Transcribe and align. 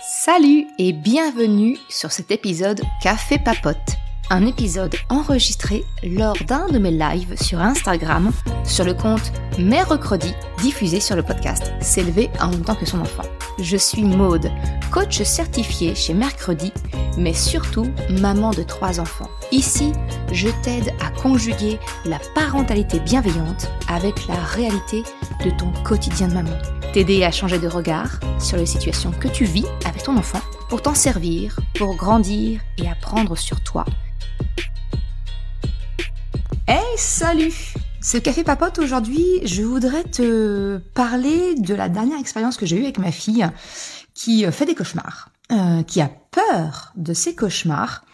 Salut 0.00 0.68
et 0.78 0.92
bienvenue 0.92 1.76
sur 1.88 2.12
cet 2.12 2.30
épisode 2.30 2.82
Café 3.02 3.36
Papote. 3.36 3.96
Un 4.30 4.46
épisode 4.46 4.94
enregistré 5.08 5.84
lors 6.04 6.36
d'un 6.46 6.68
de 6.68 6.78
mes 6.78 6.92
lives 6.92 7.34
sur 7.42 7.60
Instagram 7.60 8.30
sur 8.64 8.84
le 8.84 8.94
compte 8.94 9.32
Mercredi 9.58 10.32
diffusé 10.62 11.00
sur 11.00 11.16
le 11.16 11.24
podcast 11.24 11.72
S'élever 11.80 12.30
en 12.40 12.50
même 12.50 12.62
temps 12.62 12.76
que 12.76 12.86
son 12.86 13.00
enfant. 13.00 13.24
Je 13.58 13.76
suis 13.76 14.04
Maude, 14.04 14.48
coach 14.92 15.20
certifié 15.22 15.96
chez 15.96 16.14
Mercredi, 16.14 16.72
mais 17.16 17.34
surtout 17.34 17.88
maman 18.20 18.52
de 18.52 18.62
trois 18.62 19.00
enfants. 19.00 19.28
Ici, 19.50 19.92
je 20.30 20.48
t'aide 20.62 20.94
à 21.04 21.10
conjuguer 21.20 21.80
la 22.04 22.20
parentalité 22.36 23.00
bienveillante 23.00 23.68
avec 23.88 24.28
la 24.28 24.36
réalité 24.36 25.02
de 25.44 25.50
ton 25.50 25.72
quotidien 25.82 26.28
de 26.28 26.34
maman 26.34 26.56
t'aider 26.92 27.24
à 27.24 27.30
changer 27.30 27.58
de 27.58 27.68
regard 27.68 28.18
sur 28.40 28.56
les 28.56 28.66
situations 28.66 29.10
que 29.12 29.28
tu 29.28 29.44
vis 29.44 29.66
avec 29.84 30.02
ton 30.02 30.16
enfant 30.16 30.40
pour 30.68 30.82
t'en 30.82 30.94
servir, 30.94 31.58
pour 31.74 31.96
grandir 31.96 32.60
et 32.78 32.88
apprendre 32.88 33.36
sur 33.36 33.62
toi. 33.62 33.84
Hey, 36.66 36.82
salut 36.96 37.74
Ce 38.00 38.16
café 38.16 38.44
papote 38.44 38.78
aujourd'hui, 38.78 39.24
je 39.44 39.62
voudrais 39.62 40.04
te 40.04 40.78
parler 40.94 41.54
de 41.56 41.74
la 41.74 41.88
dernière 41.88 42.18
expérience 42.18 42.56
que 42.56 42.66
j'ai 42.66 42.76
eue 42.76 42.84
avec 42.84 42.98
ma 42.98 43.12
fille 43.12 43.46
qui 44.14 44.44
fait 44.50 44.66
des 44.66 44.74
cauchemars, 44.74 45.30
euh, 45.52 45.82
qui 45.82 46.00
a 46.00 46.10
peur 46.30 46.92
de 46.96 47.12
ses 47.14 47.34
cauchemars. 47.34 48.04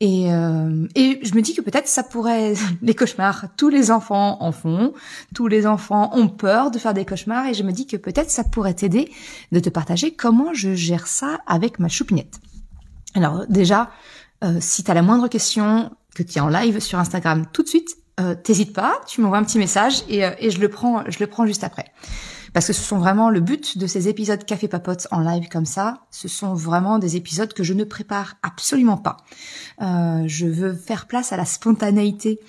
Et, 0.00 0.32
euh, 0.32 0.88
et 0.94 1.20
je 1.22 1.34
me 1.34 1.42
dis 1.42 1.54
que 1.54 1.60
peut-être 1.60 1.86
ça 1.86 2.02
pourrait 2.02 2.54
les 2.82 2.94
cauchemars, 2.94 3.46
tous 3.56 3.68
les 3.68 3.90
enfants 3.90 4.42
en 4.42 4.50
font, 4.50 4.92
tous 5.34 5.46
les 5.46 5.66
enfants 5.66 6.10
ont 6.14 6.28
peur 6.28 6.70
de 6.70 6.78
faire 6.78 6.94
des 6.94 7.04
cauchemars 7.04 7.46
et 7.46 7.54
je 7.54 7.62
me 7.62 7.72
dis 7.72 7.86
que 7.86 7.96
peut-être 7.96 8.30
ça 8.30 8.44
pourrait 8.44 8.74
t'aider 8.74 9.12
de 9.52 9.60
te 9.60 9.68
partager 9.68 10.12
comment 10.12 10.52
je 10.54 10.74
gère 10.74 11.06
ça 11.06 11.40
avec 11.46 11.78
ma 11.78 11.88
choupinette. 11.88 12.40
Alors 13.14 13.44
déjà, 13.48 13.90
euh, 14.42 14.58
si 14.60 14.82
tu 14.82 14.90
as 14.90 14.94
la 14.94 15.02
moindre 15.02 15.28
question, 15.28 15.90
que 16.14 16.22
tu 16.22 16.38
es 16.38 16.40
en 16.40 16.48
live 16.48 16.80
sur 16.80 16.98
Instagram 16.98 17.46
tout 17.52 17.62
de 17.62 17.68
suite, 17.68 17.96
euh, 18.20 18.34
pas, 18.74 19.00
tu 19.06 19.20
m'envoies 19.20 19.38
un 19.38 19.44
petit 19.44 19.58
message 19.58 20.02
et, 20.08 20.24
euh, 20.24 20.32
et 20.38 20.50
je 20.50 20.60
le 20.60 20.68
prends, 20.68 21.04
je 21.08 21.18
le 21.20 21.26
prends 21.26 21.46
juste 21.46 21.64
après 21.64 21.86
parce 22.52 22.66
que 22.66 22.72
ce 22.72 22.82
sont 22.82 22.98
vraiment 22.98 23.30
le 23.30 23.40
but 23.40 23.78
de 23.78 23.86
ces 23.86 24.08
épisodes 24.08 24.44
Café 24.44 24.68
Papote 24.68 25.06
en 25.10 25.20
live 25.20 25.48
comme 25.48 25.66
ça. 25.66 26.02
Ce 26.10 26.28
sont 26.28 26.54
vraiment 26.54 26.98
des 26.98 27.16
épisodes 27.16 27.52
que 27.52 27.62
je 27.62 27.74
ne 27.74 27.84
prépare 27.84 28.34
absolument 28.42 28.96
pas. 28.96 29.18
Euh, 29.82 30.24
je 30.26 30.46
veux 30.46 30.74
faire 30.74 31.06
place 31.06 31.32
à 31.32 31.36
la 31.36 31.44
spontanéité 31.44 32.40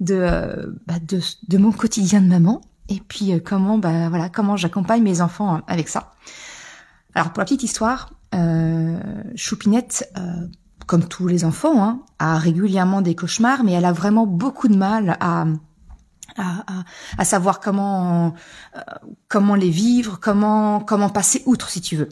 de, 0.00 0.14
euh, 0.14 0.66
bah 0.86 0.94
de, 1.00 1.58
mon 1.58 1.72
quotidien 1.72 2.22
de 2.22 2.26
maman 2.26 2.62
et 2.88 3.00
puis 3.06 3.32
euh, 3.32 3.38
comment 3.44 3.76
bah 3.76 4.08
voilà 4.08 4.28
comment 4.30 4.56
j'accompagne 4.56 5.02
mes 5.02 5.20
enfants 5.20 5.60
avec 5.66 5.88
ça. 5.88 6.12
Alors 7.14 7.32
pour 7.32 7.40
la 7.40 7.44
petite 7.44 7.62
histoire, 7.62 8.14
euh, 8.34 8.98
Choupinette, 9.34 10.10
comme 10.86 11.04
tous 11.04 11.26
les 11.26 11.44
enfants, 11.44 11.84
hein, 11.84 12.02
a 12.18 12.38
régulièrement 12.38 13.02
des 13.02 13.14
cauchemars, 13.14 13.64
mais 13.64 13.72
elle 13.72 13.84
a 13.84 13.92
vraiment 13.92 14.26
beaucoup 14.26 14.68
de 14.68 14.76
mal 14.76 15.16
à 15.20 15.44
à, 16.36 16.64
à, 16.66 16.84
à, 17.18 17.24
savoir 17.24 17.60
comment 17.60 18.34
euh, 18.76 18.80
comment 19.28 19.54
les 19.54 19.70
vivre, 19.70 20.18
comment 20.20 20.80
comment 20.80 21.08
passer 21.08 21.42
outre 21.46 21.70
si 21.70 21.80
tu 21.80 21.96
veux. 21.96 22.08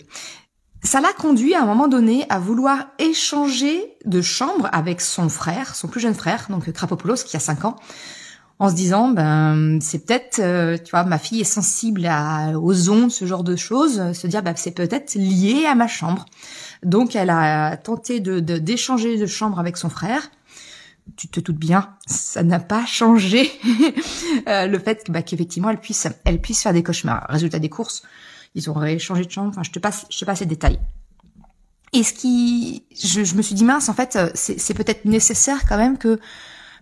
Ça 0.83 1.01
l'a 1.01 1.13
conduit 1.13 1.55
à 1.55 1.63
un 1.63 1.67
moment 1.67 1.89
donné 1.89 2.25
à 2.29 2.39
vouloir 2.39 2.87
échanger 2.99 3.97
de 4.05 4.23
chambre 4.23 4.69
avec 4.73 5.01
son 5.01 5.29
frère, 5.29 5.75
son 5.75 5.89
plus 5.89 6.01
jeune 6.01 6.15
frère, 6.15 6.47
donc 6.51 6.71
Krapopoulos 6.71 7.25
qui 7.27 7.37
a 7.37 7.41
5 7.41 7.65
ans, 7.65 7.77
en 8.61 8.71
se 8.71 8.75
disant 8.75 9.09
ben 9.09 9.81
c'est 9.81 10.07
peut-être 10.07 10.39
euh, 10.39 10.77
tu 10.77 10.91
vois 10.91 11.03
ma 11.05 11.19
fille 11.19 11.41
est 11.41 11.45
sensible 11.45 12.07
à, 12.07 12.59
aux 12.59 12.91
ondes, 12.91 13.11
ce 13.11 13.25
genre 13.25 13.43
de 13.43 13.57
choses, 13.57 14.13
se 14.13 14.27
dire 14.29 14.43
ben, 14.43 14.55
c'est 14.57 14.71
peut-être 14.71 15.15
lié 15.15 15.67
à 15.67 15.75
ma 15.75 15.89
chambre. 15.89 16.27
Donc 16.85 17.17
elle 17.17 17.31
a 17.31 17.77
tenté 17.77 18.21
de 18.21 18.39
d'échanger 18.39 19.17
de, 19.17 19.23
de 19.23 19.27
chambre 19.27 19.59
avec 19.59 19.77
son 19.77 19.91
frère 19.91 20.31
tu 21.17 21.29
te 21.29 21.41
doutes 21.41 21.59
bien, 21.59 21.95
ça 22.07 22.43
n'a 22.43 22.61
pas 22.61 22.87
changé 22.87 23.51
euh, 24.49 24.67
le 24.67 24.79
fait 24.79 25.05
bah, 25.11 25.23
qu'effectivement 25.23 25.71
elle 25.71 25.81
puisse, 25.81 26.07
elle 26.25 26.41
puisse 26.41 26.63
faire 26.63 26.73
des 26.73 26.83
cauchemars. 26.83 27.27
Résultat 27.29 27.59
des 27.59 27.69
courses, 27.69 28.03
ils 28.55 28.69
auraient 28.69 28.99
changé 28.99 29.25
de 29.25 29.31
chambre. 29.31 29.51
Enfin, 29.51 29.63
je 29.63 29.71
te 29.71 29.79
passe, 29.79 30.07
je 30.11 30.19
te 30.19 30.25
passe 30.25 30.41
les 30.41 30.47
détails. 30.47 30.81
Et 31.93 32.03
ce 32.03 32.13
qui, 32.13 32.85
je, 32.95 33.25
je 33.25 33.35
me 33.35 33.43
suis 33.43 33.55
dit 33.55 33.65
mince, 33.65 33.89
en 33.89 33.95
fait, 33.95 34.17
euh, 34.17 34.31
c'est 34.35 34.75
peut-être 34.75 35.05
nécessaire 35.05 35.61
quand 35.67 35.79
même 35.79 35.97
que 35.97 36.21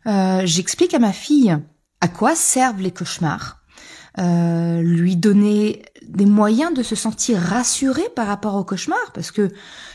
euh, 0.07 0.43
j'explique 0.45 0.95
à 0.95 0.99
ma 0.99 1.13
fille 1.13 1.57
à 2.01 2.09
quoi 2.09 2.35
servent 2.35 2.83
les 2.83 2.91
cauchemars, 2.91 3.61
euh, 4.19 4.81
lui 4.83 5.17
donner 5.17 5.83
des 6.07 6.27
moyens 6.27 6.75
de 6.75 6.83
se 6.83 6.95
sentir 6.95 7.41
rassurée 7.41 8.09
par 8.15 8.27
rapport 8.27 8.55
aux 8.55 8.65
cauchemars, 8.65 9.13
parce 9.15 9.31
que 9.31 9.51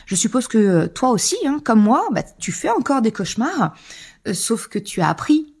je 0.06 0.14
suppose 0.14 0.48
que 0.48 0.86
toi 0.86 1.10
aussi, 1.10 1.36
hein, 1.46 1.60
comme 1.64 1.80
moi, 1.80 2.06
bah, 2.12 2.22
tu 2.38 2.52
fais 2.52 2.70
encore 2.70 3.02
des 3.02 3.12
cauchemars. 3.12 3.74
Euh, 4.28 4.34
sauf 4.34 4.68
que 4.68 4.78
tu 4.78 5.00
as 5.00 5.08
appris 5.08 5.54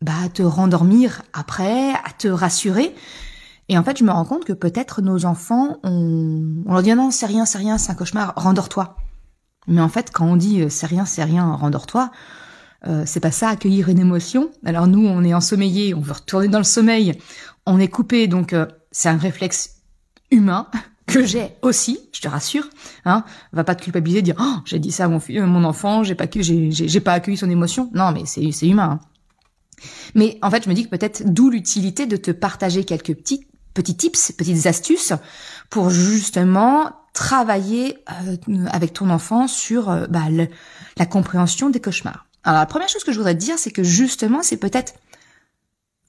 bah, 0.00 0.12
à 0.24 0.28
te 0.28 0.42
rendormir 0.42 1.22
après, 1.32 1.92
à 1.92 2.12
te 2.16 2.28
rassurer. 2.28 2.94
Et 3.68 3.76
en 3.76 3.82
fait, 3.82 3.98
je 3.98 4.04
me 4.04 4.10
rends 4.10 4.24
compte 4.24 4.44
que 4.44 4.52
peut-être 4.52 5.02
nos 5.02 5.24
enfants, 5.24 5.78
on, 5.82 6.62
on 6.66 6.72
leur 6.72 6.82
dit 6.82 6.90
ah 6.92 6.96
non, 6.96 7.10
c'est 7.10 7.26
rien, 7.26 7.44
c'est 7.46 7.58
rien, 7.58 7.78
c'est 7.78 7.90
un 7.90 7.94
cauchemar, 7.94 8.32
rendors-toi. 8.36 8.96
Mais 9.66 9.80
en 9.80 9.88
fait, 9.88 10.10
quand 10.12 10.26
on 10.26 10.36
dit 10.36 10.62
euh, 10.62 10.68
c'est 10.68 10.86
rien, 10.86 11.04
c'est 11.04 11.24
rien, 11.24 11.52
rendors-toi, 11.52 12.10
euh, 12.86 13.02
c'est 13.06 13.20
pas 13.20 13.30
ça 13.32 13.48
accueillir 13.48 13.88
une 13.88 13.98
émotion. 13.98 14.50
Alors 14.64 14.86
nous, 14.86 15.06
on 15.06 15.24
est 15.24 15.34
ensommeillé, 15.34 15.94
on 15.94 16.00
veut 16.00 16.12
retourner 16.12 16.48
dans 16.48 16.58
le 16.58 16.64
sommeil, 16.64 17.18
on 17.66 17.80
est 17.80 17.88
coupé, 17.88 18.28
donc 18.28 18.52
euh, 18.52 18.66
c'est 18.92 19.08
un 19.08 19.16
réflexe 19.16 19.82
humain 20.30 20.68
que 21.06 21.24
j'ai 21.24 21.52
aussi, 21.62 22.00
je 22.12 22.20
te 22.20 22.28
rassure, 22.28 22.68
hein, 23.04 23.24
va 23.52 23.64
pas 23.64 23.74
te 23.74 23.82
culpabiliser, 23.82 24.22
dire 24.22 24.36
oh, 24.40 24.56
j'ai 24.64 24.78
dit 24.78 24.90
ça 24.90 25.04
à 25.04 25.08
mon 25.08 25.20
fils, 25.20 25.40
mon 25.40 25.64
enfant, 25.64 26.02
j'ai 26.02 26.14
pas 26.14 26.26
j'ai 26.30 27.00
pas 27.00 27.12
accueilli 27.12 27.36
son 27.36 27.48
émotion. 27.48 27.90
Non, 27.94 28.12
mais 28.12 28.22
c'est 28.26 28.50
c'est 28.52 28.66
humain. 28.66 29.00
Hein. 29.00 29.08
Mais 30.14 30.38
en 30.42 30.50
fait, 30.50 30.64
je 30.64 30.68
me 30.68 30.74
dis 30.74 30.84
que 30.84 30.90
peut-être 30.90 31.22
d'où 31.24 31.50
l'utilité 31.50 32.06
de 32.06 32.16
te 32.16 32.30
partager 32.30 32.84
quelques 32.84 33.14
petits 33.14 33.46
petits 33.74 33.96
tips, 33.96 34.32
petites 34.32 34.66
astuces 34.66 35.12
pour 35.70 35.90
justement 35.90 36.92
travailler 37.12 37.98
euh, 38.10 38.66
avec 38.70 38.92
ton 38.92 39.10
enfant 39.10 39.48
sur 39.48 39.90
euh, 39.90 40.06
bah, 40.08 40.24
la 40.96 41.06
compréhension 41.06 41.70
des 41.70 41.80
cauchemars. 41.80 42.26
Alors 42.44 42.60
la 42.60 42.66
première 42.66 42.88
chose 42.88 43.04
que 43.04 43.12
je 43.12 43.18
voudrais 43.18 43.34
te 43.34 43.40
dire, 43.40 43.58
c'est 43.58 43.70
que 43.70 43.82
justement, 43.82 44.42
c'est 44.42 44.56
peut-être 44.56 44.94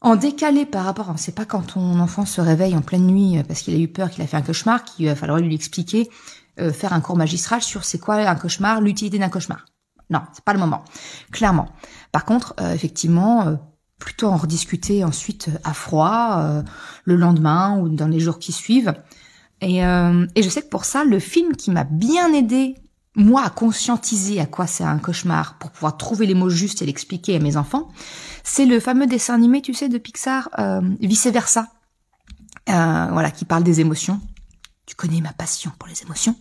en 0.02 0.16
décalé 0.16 0.66
par 0.66 0.86
rapport, 0.86 1.12
c'est 1.18 1.34
pas 1.34 1.46
quand 1.46 1.74
ton 1.74 2.00
enfant 2.00 2.26
se 2.26 2.40
réveille 2.40 2.76
en 2.76 2.82
pleine 2.82 3.08
nuit 3.08 3.38
euh, 3.38 3.44
parce 3.44 3.62
qu'il 3.62 3.74
a 3.74 3.80
eu 3.80 3.88
peur, 3.88 4.10
qu'il 4.10 4.24
a 4.24 4.28
fait 4.28 4.38
un 4.38 4.42
cauchemar, 4.42 4.84
qu'il 4.84 5.08
va 5.08 5.16
falloir 5.16 5.40
lui 5.40 5.56
expliquer, 5.56 6.10
euh, 6.60 6.72
faire 6.72 6.94
un 6.94 7.02
cours 7.02 7.18
magistral 7.18 7.62
sur 7.62 7.84
c'est 7.84 7.98
quoi 7.98 8.16
un 8.16 8.36
cauchemar, 8.36 8.82
l'utilité 8.82 9.18
d'un 9.18 9.30
cauchemar. 9.30 9.66
Non, 10.10 10.22
c'est 10.34 10.44
pas 10.44 10.54
le 10.54 10.60
moment, 10.60 10.86
clairement. 11.32 11.70
Par 12.12 12.26
contre, 12.26 12.54
euh, 12.62 12.74
effectivement, 12.74 13.58
plutôt 14.00 14.28
en 14.28 14.38
rediscuter 14.38 15.04
ensuite 15.04 15.50
à 15.64 15.74
froid, 15.74 16.64
le 17.04 17.16
lendemain 17.16 17.80
ou 17.80 17.90
dans 17.90 18.08
les 18.08 18.20
jours 18.20 18.40
qui 18.40 18.52
suivent. 18.52 18.94
Et, 19.60 19.78
et 19.80 20.44
je 20.44 20.50
sais 20.50 20.62
que 20.62 20.70
pour 20.70 20.86
ça, 20.86 21.04
le 21.04 21.18
film 21.18 21.56
qui 21.56 21.72
m'a 21.72 21.84
bien 21.84 22.32
aidé 22.32 22.76
moi 23.18 23.44
à 23.44 23.50
conscientiser 23.50 24.40
à 24.40 24.46
quoi 24.46 24.68
c'est 24.68 24.84
un 24.84 25.00
cauchemar 25.00 25.58
pour 25.58 25.72
pouvoir 25.72 25.98
trouver 25.98 26.26
les 26.26 26.36
mots 26.36 26.50
justes 26.50 26.82
et 26.82 26.86
l'expliquer 26.86 27.36
à 27.36 27.40
mes 27.40 27.58
enfants, 27.58 27.90
c'est 28.44 28.66
le 28.66 28.80
fameux 28.80 29.08
dessin 29.08 29.34
animé, 29.34 29.62
tu 29.62 29.74
sais, 29.74 29.90
de 29.90 29.98
Pixar, 29.98 30.50
euh, 30.60 30.80
vice 31.02 31.28
versa, 31.28 31.68
euh, 32.70 33.08
voilà, 33.12 33.32
qui 33.32 33.44
parle 33.44 33.64
des 33.64 33.82
émotions. 33.82 34.22
Tu 34.86 34.96
connais 34.96 35.20
ma 35.20 35.34
passion 35.34 35.72
pour 35.78 35.90
les 35.90 36.02
émotions. 36.04 36.36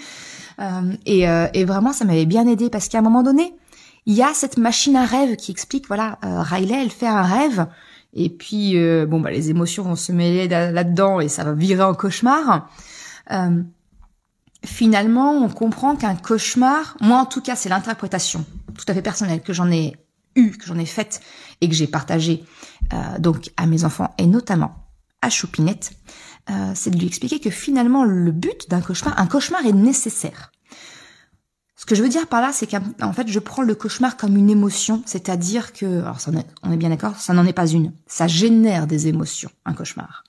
euh, 0.60 0.96
et, 1.04 1.28
euh, 1.28 1.48
et, 1.52 1.64
vraiment, 1.64 1.92
ça 1.92 2.04
m'avait 2.04 2.24
bien 2.24 2.46
aidé 2.46 2.70
parce 2.70 2.88
qu'à 2.88 2.98
un 2.98 3.02
moment 3.02 3.22
donné, 3.22 3.54
il 4.06 4.14
y 4.14 4.22
a 4.22 4.32
cette 4.34 4.56
machine 4.56 4.96
à 4.96 5.04
rêve 5.04 5.36
qui 5.36 5.50
explique, 5.50 5.88
voilà, 5.88 6.18
euh, 6.24 6.42
Riley, 6.42 6.82
elle 6.82 6.90
fait 6.90 7.06
un 7.06 7.22
rêve. 7.22 7.66
Et 8.12 8.30
puis, 8.30 8.78
euh, 8.78 9.06
bon, 9.06 9.20
bah, 9.20 9.30
les 9.30 9.50
émotions 9.50 9.82
vont 9.82 9.96
se 9.96 10.12
mêler 10.12 10.46
là-dedans 10.48 11.20
et 11.20 11.28
ça 11.28 11.44
va 11.44 11.52
virer 11.52 11.82
en 11.82 11.94
cauchemar. 11.94 12.70
Finalement, 14.64 15.32
on 15.32 15.48
comprend 15.48 15.96
qu'un 15.96 16.16
cauchemar, 16.16 16.96
moi 17.00 17.18
en 17.18 17.26
tout 17.26 17.40
cas, 17.40 17.56
c'est 17.56 17.68
l'interprétation 17.68 18.44
tout 18.74 18.84
à 18.88 18.94
fait 18.94 19.02
personnelle 19.02 19.40
que 19.40 19.52
j'en 19.52 19.70
ai 19.70 19.96
eue, 20.36 20.52
que 20.52 20.66
j'en 20.66 20.78
ai 20.78 20.86
faite 20.86 21.20
et 21.60 21.68
que 21.68 21.74
j'ai 21.74 21.86
partagée 21.86 22.44
euh, 22.92 23.18
donc 23.18 23.50
à 23.56 23.66
mes 23.66 23.84
enfants 23.84 24.12
et 24.18 24.26
notamment 24.26 24.74
à 25.22 25.30
Choupinette, 25.30 25.92
euh, 26.50 26.72
c'est 26.74 26.90
de 26.90 26.98
lui 26.98 27.06
expliquer 27.06 27.40
que 27.40 27.50
finalement 27.50 28.04
le 28.04 28.30
but 28.30 28.68
d'un 28.68 28.80
cauchemar, 28.80 29.18
un 29.18 29.26
cauchemar 29.26 29.64
est 29.64 29.72
nécessaire. 29.72 30.52
Ce 31.76 31.86
que 31.86 31.94
je 31.94 32.02
veux 32.02 32.08
dire 32.08 32.26
par 32.26 32.40
là, 32.40 32.52
c'est 32.52 32.66
qu'en 32.66 33.12
fait, 33.12 33.28
je 33.28 33.38
prends 33.38 33.62
le 33.62 33.74
cauchemar 33.74 34.16
comme 34.16 34.36
une 34.36 34.48
émotion, 34.48 35.02
c'est-à-dire 35.06 35.72
que, 35.72 36.00
alors 36.02 36.18
on 36.62 36.72
est 36.72 36.76
bien 36.76 36.88
d'accord, 36.88 37.16
ça 37.16 37.34
n'en 37.34 37.44
est 37.46 37.52
pas 37.52 37.66
une, 37.66 37.92
ça 38.06 38.26
génère 38.26 38.86
des 38.86 39.06
émotions, 39.06 39.50
un 39.64 39.74
cauchemar. 39.74 40.24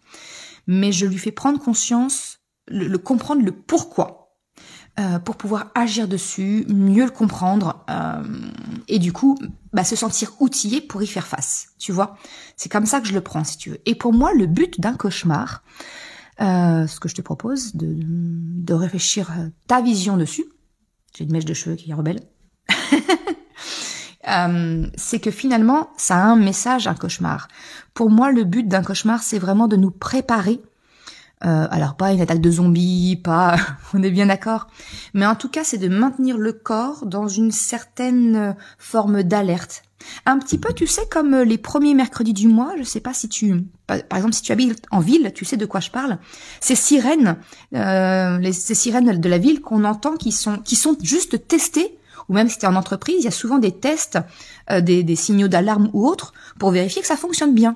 Mais 0.67 0.91
je 0.91 1.05
lui 1.05 1.17
fais 1.17 1.31
prendre 1.31 1.59
conscience, 1.59 2.39
le, 2.67 2.87
le 2.87 2.97
comprendre 2.97 3.43
le 3.43 3.51
pourquoi 3.51 4.24
euh, 4.99 5.19
pour 5.19 5.35
pouvoir 5.35 5.71
agir 5.75 6.07
dessus, 6.07 6.65
mieux 6.69 7.05
le 7.05 7.11
comprendre 7.11 7.83
euh, 7.89 8.23
et 8.87 8.97
du 8.97 9.11
coup 9.11 9.37
bah, 9.73 9.83
se 9.83 9.95
sentir 9.95 10.31
outillé 10.39 10.81
pour 10.81 11.03
y 11.03 11.07
faire 11.07 11.27
face. 11.27 11.67
Tu 11.79 11.91
vois, 11.91 12.15
c'est 12.55 12.71
comme 12.71 12.85
ça 12.85 13.01
que 13.01 13.07
je 13.07 13.13
le 13.13 13.21
prends 13.21 13.43
si 13.43 13.57
tu 13.57 13.71
veux. 13.71 13.81
Et 13.85 13.95
pour 13.95 14.13
moi, 14.13 14.33
le 14.33 14.45
but 14.45 14.79
d'un 14.79 14.95
cauchemar, 14.95 15.63
Euh, 16.41 16.85
ce 16.85 16.99
que 16.99 17.07
je 17.07 17.15
te 17.15 17.21
propose, 17.21 17.77
de, 17.77 17.95
de 17.97 18.73
réfléchir 18.73 19.31
ta 19.67 19.81
vision 19.81 20.17
dessus. 20.17 20.43
J'ai 21.15 21.23
une 21.23 21.31
mèche 21.31 21.45
de 21.45 21.53
cheveux 21.53 21.77
qui 21.77 21.91
est 21.91 21.93
rebelle. 21.93 22.19
Euh, 24.27 24.87
c'est 24.95 25.19
que 25.19 25.29
finalement, 25.29 25.91
ça 25.97 26.15
a 26.15 26.23
un 26.23 26.35
message, 26.35 26.87
un 26.87 26.95
cauchemar. 26.95 27.47
Pour 27.93 28.09
moi, 28.09 28.31
le 28.31 28.43
but 28.43 28.67
d'un 28.67 28.81
cauchemar, 28.81 29.21
c'est 29.21 29.37
vraiment 29.37 29.67
de 29.67 29.75
nous 29.75 29.91
préparer. 29.91 30.59
Euh, 31.43 31.67
alors 31.69 31.95
pas 31.95 32.13
une 32.13 32.21
attaque 32.21 32.39
de 32.39 32.49
zombies, 32.49 33.19
pas, 33.21 33.57
on 33.93 34.01
est 34.01 34.09
bien 34.09 34.27
d'accord, 34.27 34.67
mais 35.13 35.25
en 35.25 35.35
tout 35.35 35.49
cas, 35.49 35.63
c'est 35.63 35.77
de 35.77 35.89
maintenir 35.89 36.37
le 36.37 36.53
corps 36.53 37.05
dans 37.05 37.27
une 37.27 37.51
certaine 37.51 38.55
forme 38.77 39.21
d'alerte. 39.21 39.83
Un 40.25 40.37
petit 40.39 40.57
peu, 40.57 40.71
tu 40.73 40.87
sais, 40.87 41.07
comme 41.09 41.35
les 41.35 41.57
premiers 41.57 41.93
mercredis 41.93 42.33
du 42.33 42.47
mois, 42.47 42.73
je 42.77 42.83
sais 42.83 42.99
pas 42.99 43.13
si 43.13 43.27
tu, 43.27 43.65
par 43.87 43.97
exemple, 44.15 44.33
si 44.33 44.43
tu 44.43 44.51
habites 44.51 44.85
en 44.91 44.99
ville, 44.99 45.31
tu 45.33 45.45
sais 45.45 45.57
de 45.57 45.65
quoi 45.65 45.79
je 45.79 45.89
parle. 45.89 46.19
Ces 46.61 46.75
sirènes, 46.75 47.37
euh, 47.73 48.37
les, 48.37 48.53
ces 48.53 48.75
sirènes 48.75 49.19
de 49.19 49.29
la 49.29 49.37
ville 49.37 49.61
qu'on 49.61 49.83
entend, 49.83 50.15
qui 50.15 50.31
sont, 50.31 50.57
qui 50.59 50.75
sont 50.75 50.95
juste 51.01 51.47
testées 51.47 51.97
ou 52.29 52.33
même 52.33 52.49
si 52.49 52.57
tu 52.57 52.65
es 52.65 52.67
en 52.67 52.75
entreprise, 52.75 53.17
il 53.19 53.25
y 53.25 53.27
a 53.27 53.31
souvent 53.31 53.59
des 53.59 53.71
tests, 53.71 54.19
euh, 54.71 54.81
des, 54.81 55.15
signaux 55.15 55.47
d'alarme 55.47 55.89
ou 55.93 56.07
autres 56.07 56.33
pour 56.59 56.71
vérifier 56.71 57.01
que 57.01 57.07
ça 57.07 57.17
fonctionne 57.17 57.53
bien. 57.53 57.75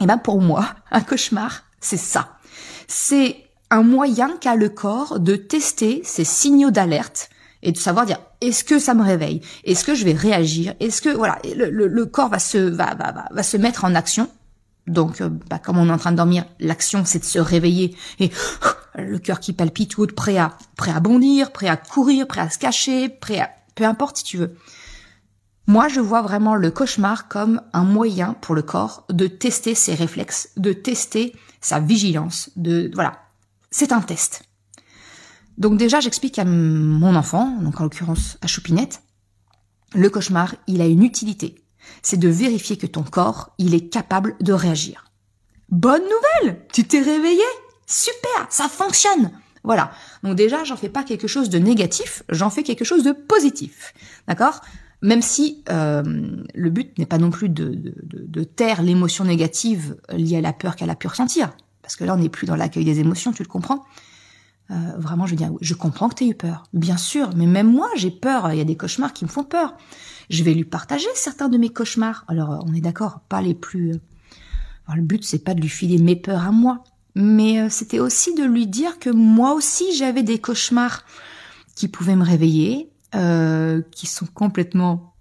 Et 0.00 0.06
ben 0.06 0.18
pour 0.18 0.40
moi, 0.40 0.66
un 0.90 1.00
cauchemar, 1.00 1.64
c'est 1.80 1.96
ça. 1.96 2.37
C'est 2.86 3.36
un 3.70 3.82
moyen 3.82 4.36
qu'a 4.40 4.54
le 4.54 4.68
corps 4.68 5.20
de 5.20 5.36
tester 5.36 6.00
ces 6.04 6.24
signaux 6.24 6.70
d'alerte 6.70 7.30
et 7.62 7.72
de 7.72 7.76
savoir 7.76 8.06
dire 8.06 8.20
est-ce 8.40 8.64
que 8.64 8.78
ça 8.78 8.94
me 8.94 9.02
réveille? 9.02 9.40
Est-ce 9.64 9.84
que 9.84 9.94
je 9.94 10.04
vais 10.04 10.12
réagir? 10.12 10.74
Est-ce 10.80 11.02
que 11.02 11.10
voilà 11.10 11.38
le, 11.44 12.04
corps 12.06 12.28
va 12.28 12.38
se 12.38 12.58
va, 12.58 12.94
va, 12.94 13.26
va, 13.30 13.42
se 13.42 13.56
mettre 13.56 13.84
en 13.84 13.94
action. 13.94 14.28
Donc, 14.86 15.20
euh, 15.20 15.28
bah, 15.50 15.58
comme 15.58 15.76
on 15.76 15.88
est 15.88 15.92
en 15.92 15.98
train 15.98 16.12
de 16.12 16.16
dormir, 16.16 16.44
l'action 16.60 17.04
c'est 17.04 17.18
de 17.18 17.24
se 17.24 17.38
réveiller 17.38 17.96
et 18.20 18.30
le 18.96 19.18
cœur 19.18 19.40
qui 19.40 19.52
palpite 19.52 19.98
ou 19.98 20.02
autre, 20.02 20.14
prêt 20.14 20.38
à 20.38 20.56
prêt 20.76 20.92
à 20.92 21.00
bondir, 21.00 21.52
prêt 21.52 21.68
à 21.68 21.76
courir, 21.76 22.26
prêt 22.26 22.40
à 22.40 22.48
se 22.48 22.58
cacher, 22.58 23.08
prêt 23.08 23.40
à 23.40 23.50
peu 23.74 23.84
importe 23.84 24.18
si 24.18 24.24
tu 24.24 24.38
veux. 24.38 24.54
Moi, 25.66 25.88
je 25.88 26.00
vois 26.00 26.22
vraiment 26.22 26.54
le 26.54 26.70
cauchemar 26.70 27.28
comme 27.28 27.60
un 27.74 27.84
moyen 27.84 28.34
pour 28.40 28.54
le 28.54 28.62
corps 28.62 29.04
de 29.10 29.26
tester 29.26 29.74
ses 29.74 29.94
réflexes, 29.94 30.50
de 30.56 30.72
tester 30.72 31.34
sa 31.60 31.80
vigilance, 31.80 32.50
de 32.56 32.90
voilà, 32.94 33.20
c'est 33.70 33.92
un 33.92 34.00
test. 34.00 34.44
Donc 35.56 35.76
déjà, 35.76 36.00
j'explique 36.00 36.38
à 36.38 36.44
mon 36.44 37.16
enfant, 37.16 37.58
donc 37.60 37.80
en 37.80 37.84
l'occurrence 37.84 38.38
à 38.42 38.46
Choupinette, 38.46 39.02
le 39.94 40.08
cauchemar, 40.10 40.54
il 40.66 40.80
a 40.80 40.86
une 40.86 41.02
utilité. 41.02 41.64
C'est 42.02 42.18
de 42.18 42.28
vérifier 42.28 42.76
que 42.76 42.86
ton 42.86 43.02
corps, 43.02 43.54
il 43.58 43.74
est 43.74 43.88
capable 43.88 44.36
de 44.40 44.52
réagir. 44.52 45.04
Bonne 45.70 46.02
nouvelle, 46.02 46.64
tu 46.72 46.84
t'es 46.84 47.00
réveillé, 47.00 47.42
super, 47.86 48.46
ça 48.50 48.68
fonctionne. 48.68 49.32
Voilà. 49.64 49.90
Donc 50.22 50.36
déjà, 50.36 50.64
j'en 50.64 50.76
fais 50.76 50.88
pas 50.88 51.02
quelque 51.02 51.26
chose 51.26 51.50
de 51.50 51.58
négatif, 51.58 52.22
j'en 52.28 52.50
fais 52.50 52.62
quelque 52.62 52.84
chose 52.84 53.02
de 53.02 53.12
positif. 53.12 53.92
D'accord? 54.26 54.60
Même 55.02 55.22
si 55.22 55.62
euh, 55.70 56.02
le 56.54 56.70
but 56.70 56.98
n'est 56.98 57.06
pas 57.06 57.18
non 57.18 57.30
plus 57.30 57.48
de, 57.48 57.68
de, 57.68 57.94
de, 58.02 58.44
taire 58.44 58.82
l'émotion 58.82 59.24
négative 59.24 59.96
liée 60.10 60.38
à 60.38 60.40
la 60.40 60.52
peur 60.52 60.74
qu'elle 60.74 60.90
a 60.90 60.96
pu 60.96 61.06
ressentir. 61.06 61.50
Parce 61.82 61.94
que 61.94 62.04
là, 62.04 62.14
on 62.14 62.18
n'est 62.18 62.28
plus 62.28 62.46
dans 62.46 62.56
l'accueil 62.56 62.84
des 62.84 62.98
émotions, 62.98 63.32
tu 63.32 63.42
le 63.42 63.48
comprends 63.48 63.84
euh, 64.70 64.74
Vraiment, 64.98 65.26
je 65.26 65.32
veux 65.32 65.36
dire, 65.36 65.52
je 65.60 65.74
comprends 65.74 66.08
que 66.08 66.16
tu 66.16 66.26
eu 66.26 66.34
peur. 66.34 66.64
Bien 66.72 66.96
sûr, 66.96 67.30
mais 67.36 67.46
même 67.46 67.70
moi, 67.70 67.88
j'ai 67.96 68.10
peur. 68.10 68.52
Il 68.52 68.58
y 68.58 68.60
a 68.60 68.64
des 68.64 68.76
cauchemars 68.76 69.12
qui 69.12 69.24
me 69.24 69.30
font 69.30 69.44
peur. 69.44 69.76
Je 70.30 70.42
vais 70.42 70.52
lui 70.52 70.64
partager 70.64 71.08
certains 71.14 71.48
de 71.48 71.58
mes 71.58 71.68
cauchemars. 71.68 72.24
Alors, 72.26 72.64
on 72.66 72.74
est 72.74 72.80
d'accord, 72.80 73.20
pas 73.28 73.40
les 73.40 73.54
plus... 73.54 73.92
Alors, 74.86 74.96
le 74.96 75.02
but, 75.02 75.24
c'est 75.24 75.44
pas 75.44 75.54
de 75.54 75.60
lui 75.60 75.68
filer 75.68 75.98
mes 75.98 76.16
peurs 76.16 76.44
à 76.44 76.50
moi 76.50 76.82
mais 77.18 77.60
euh, 77.60 77.68
c'était 77.68 77.98
aussi 77.98 78.34
de 78.34 78.44
lui 78.44 78.66
dire 78.68 79.00
que 79.00 79.10
moi 79.10 79.52
aussi 79.52 79.92
j'avais 79.92 80.22
des 80.22 80.38
cauchemars 80.38 81.04
qui 81.74 81.88
pouvaient 81.88 82.14
me 82.14 82.24
réveiller, 82.24 82.90
euh, 83.14 83.82
qui 83.90 84.06
sont 84.06 84.26
complètement 84.26 85.14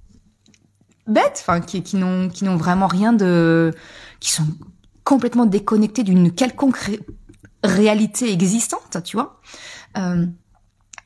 bêtes, 1.07 1.39
enfin 1.39 1.61
qui, 1.61 1.83
qui 1.83 1.95
n'ont 1.95 2.29
qui 2.29 2.43
n'ont 2.43 2.57
vraiment 2.57 2.87
rien 2.87 3.13
de, 3.13 3.73
qui 4.19 4.31
sont 4.31 4.45
complètement 5.03 5.45
déconnectés 5.45 6.03
d'une 6.03 6.33
quelconque 6.33 6.99
réalité 7.63 8.31
existante, 8.31 8.97
tu 9.03 9.15
vois. 9.15 9.39
Euh, 9.97 10.25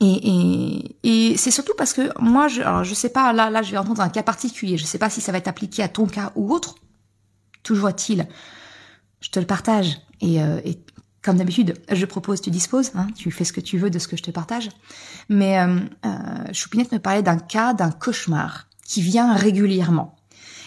et, 0.04 0.96
et, 1.04 1.38
c'est 1.38 1.52
surtout 1.52 1.74
parce 1.78 1.94
que 1.94 2.10
moi, 2.20 2.48
je, 2.48 2.62
alors 2.62 2.84
je 2.84 2.96
sais 2.96 3.10
pas, 3.10 3.32
là, 3.34 3.52
là, 3.52 3.62
je 3.62 3.72
vais 3.72 3.78
entendre 3.78 4.02
un 4.02 4.10
cas 4.10 4.24
particulier. 4.24 4.76
Je 4.78 4.86
sais 4.86 4.98
pas 4.98 5.12
si 5.12 5.22
ça 5.22 5.32
va 5.32 5.38
être 5.38 5.48
appliqué 5.48 5.84
à 5.84 5.88
ton 5.88 6.08
cas 6.08 6.32
ou 6.36 6.52
autre. 6.52 6.76
Toujours 7.62 7.90
est-il, 7.90 8.28
je 9.20 9.30
te 9.30 9.40
le 9.40 9.46
partage. 9.46 10.00
Et, 10.20 10.42
euh, 10.42 10.60
et 10.66 10.80
comme 11.22 11.38
d'habitude, 11.38 11.76
je 11.92 12.06
propose, 12.06 12.42
tu 12.42 12.50
disposes, 12.50 12.92
hein, 12.96 13.08
tu 13.16 13.32
fais 13.32 13.44
ce 13.44 13.54
que 13.54 13.62
tu 13.62 13.78
veux 13.78 13.90
de 13.90 14.00
ce 14.00 14.08
que 14.08 14.18
je 14.18 14.24
te 14.24 14.32
partage. 14.32 14.70
Mais 15.30 15.60
euh, 15.60 15.80
euh, 16.06 16.10
Choupinette 16.54 16.92
me 16.92 17.00
parlait 17.00 17.22
d'un 17.22 17.38
cas, 17.38 17.74
d'un 17.74 17.92
cauchemar 17.92 18.68
qui 18.86 19.02
vient 19.02 19.36
régulièrement. 19.36 20.16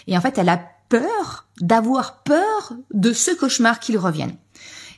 Et 0.07 0.17
en 0.17 0.21
fait, 0.21 0.37
elle 0.37 0.49
a 0.49 0.61
peur 0.89 1.47
d'avoir 1.59 2.23
peur 2.23 2.73
de 2.93 3.13
ce 3.13 3.31
cauchemar 3.31 3.79
qu'il 3.79 3.97
revienne. 3.97 4.35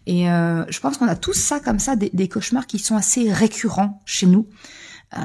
Et 0.06 0.30
euh, 0.32 0.64
je 0.70 0.80
pense 0.80 0.98
qu'on 0.98 1.08
a 1.08 1.16
tous 1.16 1.34
ça 1.34 1.60
comme 1.60 1.80
ça, 1.80 1.96
des, 1.96 2.10
des, 2.14 2.30
cauchemars 2.30 2.66
qui 2.66 2.80
sont 2.80 2.96
assez 2.96 3.32
récurrents 3.32 4.02
chez 4.06 4.26
nous. 4.26 4.48
Euh, 5.18 5.20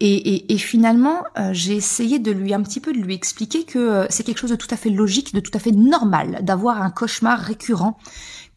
et, 0.00 0.14
et, 0.14 0.54
et, 0.54 0.58
finalement, 0.58 1.24
euh, 1.38 1.50
j'ai 1.52 1.74
essayé 1.74 2.18
de 2.18 2.30
lui 2.30 2.54
un 2.54 2.62
petit 2.62 2.80
peu 2.80 2.92
de 2.92 2.98
lui 2.98 3.14
expliquer 3.14 3.64
que 3.64 4.06
c'est 4.10 4.22
quelque 4.22 4.38
chose 4.38 4.50
de 4.50 4.56
tout 4.56 4.68
à 4.70 4.76
fait 4.76 4.90
logique, 4.90 5.34
de 5.34 5.40
tout 5.40 5.50
à 5.54 5.58
fait 5.58 5.72
normal 5.72 6.38
d'avoir 6.42 6.80
un 6.80 6.90
cauchemar 6.90 7.38
récurrent 7.38 7.98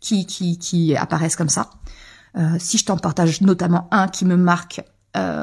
qui 0.01 0.25
qui, 0.25 0.57
qui 0.57 0.95
apparaissent 0.97 1.37
comme 1.37 1.49
ça. 1.49 1.69
Euh, 2.37 2.57
si 2.59 2.77
je 2.77 2.85
t'en 2.85 2.97
partage 2.97 3.41
notamment 3.41 3.87
un 3.91 4.07
qui 4.07 4.25
me 4.25 4.35
marque 4.35 4.81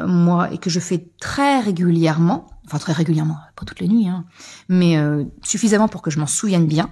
moi 0.07 0.51
et 0.51 0.57
que 0.57 0.71
je 0.71 0.81
fais 0.81 1.11
très 1.21 1.61
régulièrement, 1.61 2.47
enfin 2.65 2.79
très 2.79 2.95
régulièrement, 2.95 3.37
pas 3.55 3.67
toutes 3.67 3.81
les 3.81 3.89
nuits, 3.89 4.09
hein, 4.09 4.25
mais 4.71 4.97
suffisamment 5.43 5.89
pour 5.89 6.01
que 6.01 6.11
je 6.11 6.19
m'en 6.19 6.27
souvienne 6.27 6.67
bien, 6.67 6.91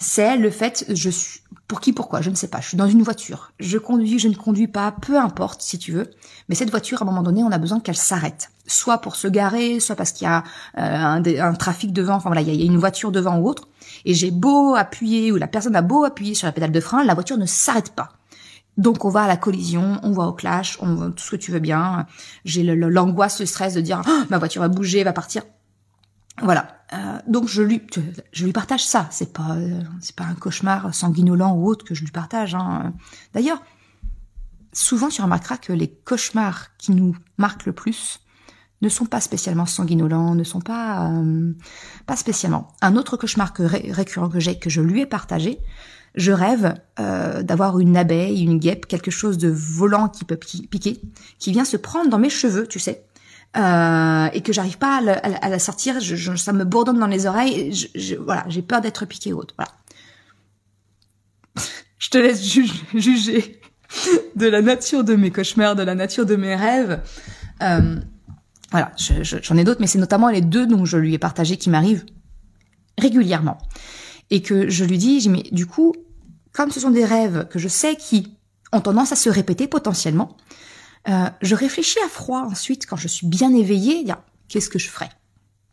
c'est 0.00 0.38
le 0.38 0.50
fait, 0.50 0.86
je 0.88 1.10
suis, 1.10 1.40
pour 1.68 1.80
qui, 1.80 1.92
pourquoi, 1.92 2.22
je 2.22 2.30
ne 2.30 2.34
sais 2.34 2.48
pas. 2.48 2.60
Je 2.60 2.68
suis 2.68 2.76
dans 2.76 2.88
une 2.88 3.02
voiture, 3.02 3.52
je 3.60 3.76
conduis, 3.76 4.18
je 4.18 4.28
ne 4.28 4.34
conduis 4.34 4.66
pas, 4.66 4.92
peu 4.92 5.18
importe 5.18 5.60
si 5.60 5.78
tu 5.78 5.92
veux. 5.92 6.10
Mais 6.48 6.54
cette 6.54 6.70
voiture, 6.70 7.02
à 7.02 7.04
un 7.04 7.06
moment 7.06 7.22
donné, 7.22 7.44
on 7.44 7.52
a 7.52 7.58
besoin 7.58 7.80
qu'elle 7.80 7.98
s'arrête, 7.98 8.50
soit 8.66 8.98
pour 8.98 9.14
se 9.14 9.28
garer, 9.28 9.78
soit 9.78 9.96
parce 9.96 10.12
qu'il 10.12 10.26
y 10.26 10.30
a 10.30 10.42
euh, 10.78 11.40
un, 11.42 11.52
trafic 11.52 11.92
devant. 11.92 12.14
Enfin 12.14 12.30
voilà, 12.30 12.40
il 12.40 12.54
y 12.54 12.62
a 12.62 12.64
une 12.64 12.78
voiture 12.78 13.12
devant 13.12 13.36
ou 13.36 13.46
autre. 13.46 13.68
Et 14.06 14.14
j'ai 14.14 14.30
beau 14.30 14.74
appuyer 14.74 15.32
ou 15.32 15.36
la 15.36 15.48
personne 15.48 15.76
a 15.76 15.82
beau 15.82 16.04
appuyer 16.04 16.34
sur 16.34 16.46
la 16.46 16.52
pédale 16.52 16.72
de 16.72 16.80
frein, 16.80 17.04
la 17.04 17.14
voiture 17.14 17.36
ne 17.36 17.46
s'arrête 17.46 17.94
pas. 17.94 18.08
Donc 18.78 19.04
on 19.04 19.10
va 19.10 19.24
à 19.24 19.28
la 19.28 19.36
collision, 19.36 20.00
on 20.02 20.12
va 20.12 20.24
au 20.24 20.32
clash, 20.32 20.78
on 20.80 21.10
tout 21.10 21.22
ce 21.22 21.30
que 21.32 21.36
tu 21.36 21.52
veux 21.52 21.60
bien. 21.60 22.06
J'ai 22.46 22.62
l'angoisse, 22.62 23.38
le, 23.38 23.44
stress 23.44 23.74
de 23.74 23.82
dire 23.82 24.00
oh, 24.08 24.22
ma 24.30 24.38
voiture 24.38 24.62
va 24.62 24.68
bouger, 24.68 25.04
va 25.04 25.12
partir. 25.12 25.42
Voilà. 26.42 26.76
Euh, 26.92 27.18
donc 27.26 27.46
je 27.48 27.62
lui, 27.62 27.82
je 28.32 28.44
lui 28.44 28.52
partage 28.52 28.84
ça. 28.84 29.08
C'est 29.10 29.32
pas, 29.32 29.56
c'est 30.00 30.16
pas 30.16 30.24
un 30.24 30.34
cauchemar 30.34 30.94
sanguinolent 30.94 31.54
ou 31.54 31.68
autre 31.68 31.84
que 31.84 31.94
je 31.94 32.02
lui 32.02 32.10
partage. 32.10 32.54
Hein. 32.54 32.92
D'ailleurs, 33.32 33.62
souvent 34.72 35.08
tu 35.08 35.22
remarqueras 35.22 35.56
que 35.56 35.72
les 35.72 35.88
cauchemars 35.88 36.76
qui 36.78 36.92
nous 36.92 37.16
marquent 37.38 37.66
le 37.66 37.72
plus 37.72 38.20
ne 38.82 38.88
sont 38.88 39.04
pas 39.04 39.20
spécialement 39.20 39.66
sanguinolents, 39.66 40.34
ne 40.34 40.44
sont 40.44 40.60
pas, 40.60 41.10
euh, 41.10 41.52
pas 42.06 42.16
spécialement. 42.16 42.68
Un 42.80 42.96
autre 42.96 43.16
cauchemar 43.16 43.52
que, 43.52 43.62
récurrent 43.62 44.28
que 44.28 44.40
j'ai, 44.40 44.58
que 44.58 44.70
je 44.70 44.80
lui 44.80 45.02
ai 45.02 45.06
partagé, 45.06 45.60
je 46.14 46.32
rêve 46.32 46.74
euh, 46.98 47.42
d'avoir 47.42 47.78
une 47.78 47.96
abeille, 47.96 48.42
une 48.42 48.58
guêpe, 48.58 48.86
quelque 48.86 49.10
chose 49.10 49.38
de 49.38 49.48
volant 49.48 50.08
qui 50.08 50.24
peut 50.24 50.36
piquer, 50.36 51.00
qui 51.38 51.52
vient 51.52 51.64
se 51.64 51.76
prendre 51.76 52.10
dans 52.10 52.18
mes 52.18 52.30
cheveux, 52.30 52.66
tu 52.66 52.78
sais, 52.78 53.04
euh, 53.56 54.28
et 54.32 54.42
que 54.42 54.52
j'arrive 54.52 54.78
pas 54.78 55.00
à, 55.22 55.48
la 55.48 55.58
sortir, 55.58 55.98
je, 56.00 56.36
ça 56.36 56.52
me 56.52 56.64
bourdonne 56.64 56.98
dans 56.98 57.06
les 57.06 57.26
oreilles. 57.26 57.72
Je, 57.94 58.14
voilà, 58.14 58.44
j'ai 58.48 58.62
peur 58.62 58.80
d'être 58.80 59.04
piqué 59.06 59.32
haute. 59.32 59.54
Voilà. 59.56 59.72
je 61.98 62.10
te 62.10 62.18
laisse 62.18 62.44
juger 62.94 63.60
de 64.36 64.46
la 64.46 64.62
nature 64.62 65.02
de 65.02 65.16
mes 65.16 65.30
cauchemars, 65.30 65.74
de 65.74 65.82
la 65.82 65.94
nature 65.94 66.26
de 66.26 66.36
mes 66.36 66.54
rêves. 66.54 67.02
Euh, 67.62 67.96
voilà, 68.70 68.92
j'en 68.96 69.56
ai 69.56 69.64
d'autres, 69.64 69.80
mais 69.80 69.88
c'est 69.88 69.98
notamment 69.98 70.28
les 70.28 70.42
deux 70.42 70.66
dont 70.66 70.84
je 70.84 70.96
lui 70.96 71.14
ai 71.14 71.18
partagé 71.18 71.56
qui 71.56 71.70
m'arrivent 71.70 72.04
régulièrement. 72.98 73.58
Et 74.30 74.42
que 74.42 74.68
je 74.68 74.84
lui 74.84 74.96
dis, 74.96 75.28
mais 75.28 75.42
du 75.50 75.66
coup, 75.66 75.92
comme 76.52 76.70
ce 76.70 76.78
sont 76.78 76.92
des 76.92 77.04
rêves 77.04 77.48
que 77.48 77.58
je 77.58 77.66
sais 77.66 77.96
qui 77.96 78.36
ont 78.72 78.80
tendance 78.80 79.10
à 79.10 79.16
se 79.16 79.28
répéter 79.28 79.66
potentiellement, 79.66 80.36
euh, 81.08 81.30
je 81.40 81.54
réfléchis 81.54 81.98
à 82.04 82.08
froid 82.08 82.42
ensuite 82.42 82.86
quand 82.86 82.96
je 82.96 83.08
suis 83.08 83.26
bien 83.26 83.54
éveillée, 83.54 84.04
qu'est-ce 84.48 84.68
que 84.68 84.78
je 84.78 84.88
ferais? 84.88 85.10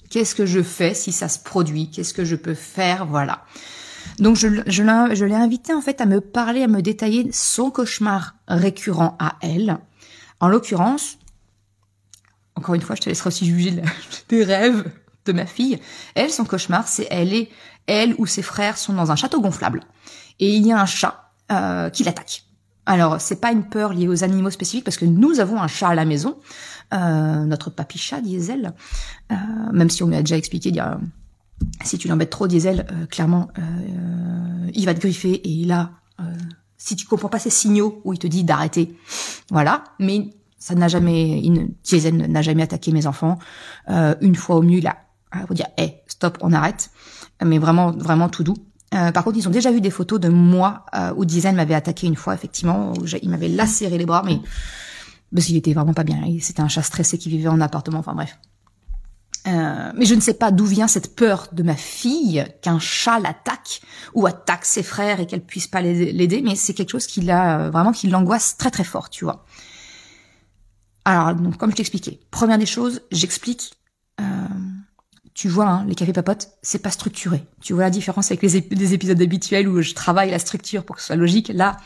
Qu'est-ce 0.10 0.36
que 0.36 0.46
je 0.46 0.62
fais 0.62 0.94
si 0.94 1.12
ça 1.12 1.28
se 1.28 1.40
produit? 1.40 1.92
Qu'est-ce 1.92 2.14
que 2.14 2.24
je 2.24 2.36
peux 2.36 2.54
faire? 2.54 3.06
Voilà. 3.06 3.44
Donc 4.20 4.38
je, 4.38 4.48
je 4.68 5.26
l'ai 5.26 5.36
invité 5.36 5.74
en 5.74 5.82
fait 5.82 6.00
à 6.00 6.06
me 6.06 6.22
parler, 6.22 6.64
à 6.64 6.68
me 6.68 6.82
détailler 6.82 7.30
son 7.34 7.72
cauchemar 7.72 8.36
récurrent 8.48 9.18
à 9.20 9.36
elle. 9.42 9.80
En 10.40 10.48
l'occurrence, 10.48 11.18
encore 12.56 12.76
une 12.76 12.82
fois, 12.82 12.96
je 12.96 13.02
te 13.02 13.10
laisserai 13.10 13.28
aussi 13.28 13.46
juger 13.46 13.82
des 14.30 14.44
rêves 14.44 14.90
de 15.26 15.34
ma 15.34 15.46
fille. 15.46 15.80
Elle, 16.16 16.32
son 16.32 16.46
cauchemar, 16.46 16.88
c'est 16.88 17.08
elle 17.12 17.34
et 17.34 17.50
elle 17.86 18.16
ou 18.18 18.26
ses 18.26 18.42
frères 18.42 18.78
sont 18.78 18.94
dans 18.94 19.12
un 19.12 19.16
château 19.16 19.42
gonflable 19.42 19.82
et 20.40 20.56
il 20.56 20.66
y 20.66 20.72
a 20.72 20.80
un 20.80 20.86
chat 20.86 21.32
euh, 21.52 21.90
qui 21.90 22.04
l'attaque. 22.04 22.44
Alors, 22.88 23.20
c'est 23.20 23.42
pas 23.42 23.52
une 23.52 23.66
peur 23.66 23.92
liée 23.92 24.08
aux 24.08 24.24
animaux 24.24 24.50
spécifiques 24.50 24.86
parce 24.86 24.96
que 24.96 25.04
nous 25.04 25.42
avons 25.42 25.62
un 25.62 25.68
chat 25.68 25.90
à 25.90 25.96
la 25.96 26.06
maison, 26.06 26.38
euh, 26.94 27.44
notre 27.44 27.70
papy 27.70 27.98
chat 27.98 28.22
Diesel, 28.22 28.74
euh, 29.30 29.36
même 29.74 29.90
si 29.90 30.04
on 30.04 30.08
m'a 30.08 30.22
déjà 30.22 30.38
expliqué, 30.38 30.70
il 30.70 30.76
y 30.78 30.80
a, 30.80 30.98
si 31.84 31.98
tu 31.98 32.08
l'embêtes 32.08 32.30
trop 32.30 32.48
Diesel, 32.48 32.88
euh, 32.90 33.06
clairement, 33.06 33.50
il 34.74 34.86
va 34.86 34.94
te 34.94 35.02
griffer 35.02 35.42
et 35.44 35.66
là, 35.66 35.92
si 36.78 36.96
tu 36.96 37.06
comprends 37.06 37.28
pas 37.28 37.40
ces 37.40 37.50
signaux 37.50 38.02
où 38.06 38.14
il 38.14 38.20
te 38.20 38.28
dit 38.28 38.46
d'arrêter, 38.46 38.98
voilà. 39.50 39.84
Mais 40.00 40.30
ça 40.58 40.74
n'a 40.74 40.88
jamais, 40.88 41.44
Diesel 41.84 42.16
n'a 42.16 42.42
jamais 42.42 42.64
attaqué 42.64 42.94
mes 42.94 43.06
enfants. 43.06 43.38
une 43.90 44.36
fois 44.36 44.56
au 44.56 44.62
mieux, 44.62 44.78
il 44.78 44.88
a, 44.88 44.98
dire, 45.52 45.68
hé, 45.78 46.04
stop, 46.08 46.38
on 46.40 46.54
arrête. 46.54 46.90
Mais 47.44 47.60
vraiment, 47.60 47.92
vraiment 47.92 48.30
tout 48.30 48.44
doux. 48.44 48.56
Euh, 48.94 49.12
par 49.12 49.24
contre, 49.24 49.38
ils 49.38 49.48
ont 49.48 49.52
déjà 49.52 49.72
vu 49.72 49.82
des 49.82 49.90
photos 49.90 50.20
de 50.20 50.30
moi 50.30 50.86
euh, 50.96 51.14
où 51.16 51.26
Diesel 51.26 51.56
m'avait 51.56 51.74
attaqué 51.74 52.08
une 52.08 52.16
fois, 52.16 52.34
effectivement, 52.34 52.94
où 52.94 53.06
il 53.22 53.30
m'avait 53.30 53.50
lacéré 53.50 53.98
les 53.98 54.06
bras, 54.06 54.24
mais 54.26 54.40
parce 55.34 55.46
qu'il 55.48 55.58
était 55.58 55.74
vraiment 55.74 55.94
pas 55.94 56.06
bien. 56.06 56.22
C'était 56.40 56.62
un 56.62 56.70
chat 56.70 56.84
stressé 56.84 57.18
qui 57.18 57.30
vivait 57.30 57.50
en 57.50 57.60
appartement. 57.60 58.00
Enfin 58.00 58.14
bref. 58.14 58.38
Euh, 59.48 59.92
mais 59.96 60.06
je 60.06 60.16
ne 60.16 60.20
sais 60.20 60.34
pas 60.34 60.52
d'où 60.52 60.66
vient 60.66 60.88
cette 60.88 61.16
peur 61.16 61.48
de 61.54 61.64
ma 61.64 61.76
fille 61.76 62.46
qu'un 62.62 62.80
chat 62.80 63.20
l'attaque 63.20 63.82
ou 64.14 64.26
attaque 64.26 64.66
ses 64.66 64.84
frères 64.84 65.20
et 65.20 65.26
qu'elle 65.26 65.44
puisse 65.44 65.68
pas 65.68 65.82
l'aider, 65.82 66.42
mais 66.42 66.56
c'est 66.56 66.74
quelque 66.74 66.90
chose 66.90 67.08
qui 67.08 67.22
l'a 67.22 67.70
vraiment 67.70 67.92
qui 67.94 68.08
l'angoisse 68.08 68.58
très 68.58 68.72
très 68.72 68.84
fort, 68.84 69.10
tu 69.10 69.24
vois. 69.24 69.46
Alors, 71.06 71.34
donc, 71.36 71.56
comme 71.56 71.72
je 71.72 71.78
t'expliquais, 71.78 72.20
première 72.32 72.58
des 72.58 72.66
choses, 72.66 73.02
j'explique 73.14 73.72
euh, 73.72 73.87
tu 75.38 75.50
vois, 75.50 75.68
hein, 75.68 75.86
les 75.86 75.94
cafés 75.94 76.14
papotes, 76.14 76.50
c'est 76.64 76.80
pas 76.80 76.90
structuré. 76.90 77.46
Tu 77.62 77.74
vois 77.74 77.84
la 77.84 77.90
différence 77.92 78.32
avec 78.32 78.42
les 78.42 78.60
des 78.60 78.94
épisodes 78.96 79.22
habituels 79.22 79.70
où 79.70 79.84
je 79.84 79.94
travaille 79.94 80.32
la 80.32 80.40
structure 80.40 80.84
pour 80.84 80.96
que 80.96 81.02
ce 81.04 81.08
soit 81.08 81.16
logique. 81.16 81.52
Là, 81.54 81.78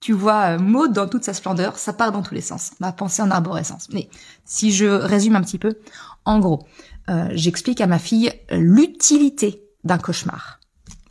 tu 0.00 0.12
vois 0.12 0.58
euh, 0.58 0.88
dans 0.88 1.06
toute 1.06 1.22
sa 1.22 1.32
splendeur, 1.32 1.78
ça 1.78 1.92
part 1.92 2.10
dans 2.10 2.22
tous 2.22 2.34
les 2.34 2.40
sens. 2.40 2.72
Ma 2.80 2.90
pensée 2.90 3.22
en 3.22 3.30
arborescence. 3.30 3.86
Mais 3.92 4.08
si 4.44 4.72
je 4.72 4.86
résume 4.86 5.36
un 5.36 5.42
petit 5.42 5.58
peu, 5.58 5.78
en 6.24 6.40
gros, 6.40 6.66
euh, 7.08 7.28
j'explique 7.34 7.80
à 7.80 7.86
ma 7.86 8.00
fille 8.00 8.32
l'utilité 8.50 9.62
d'un 9.84 9.98
cauchemar. 9.98 10.58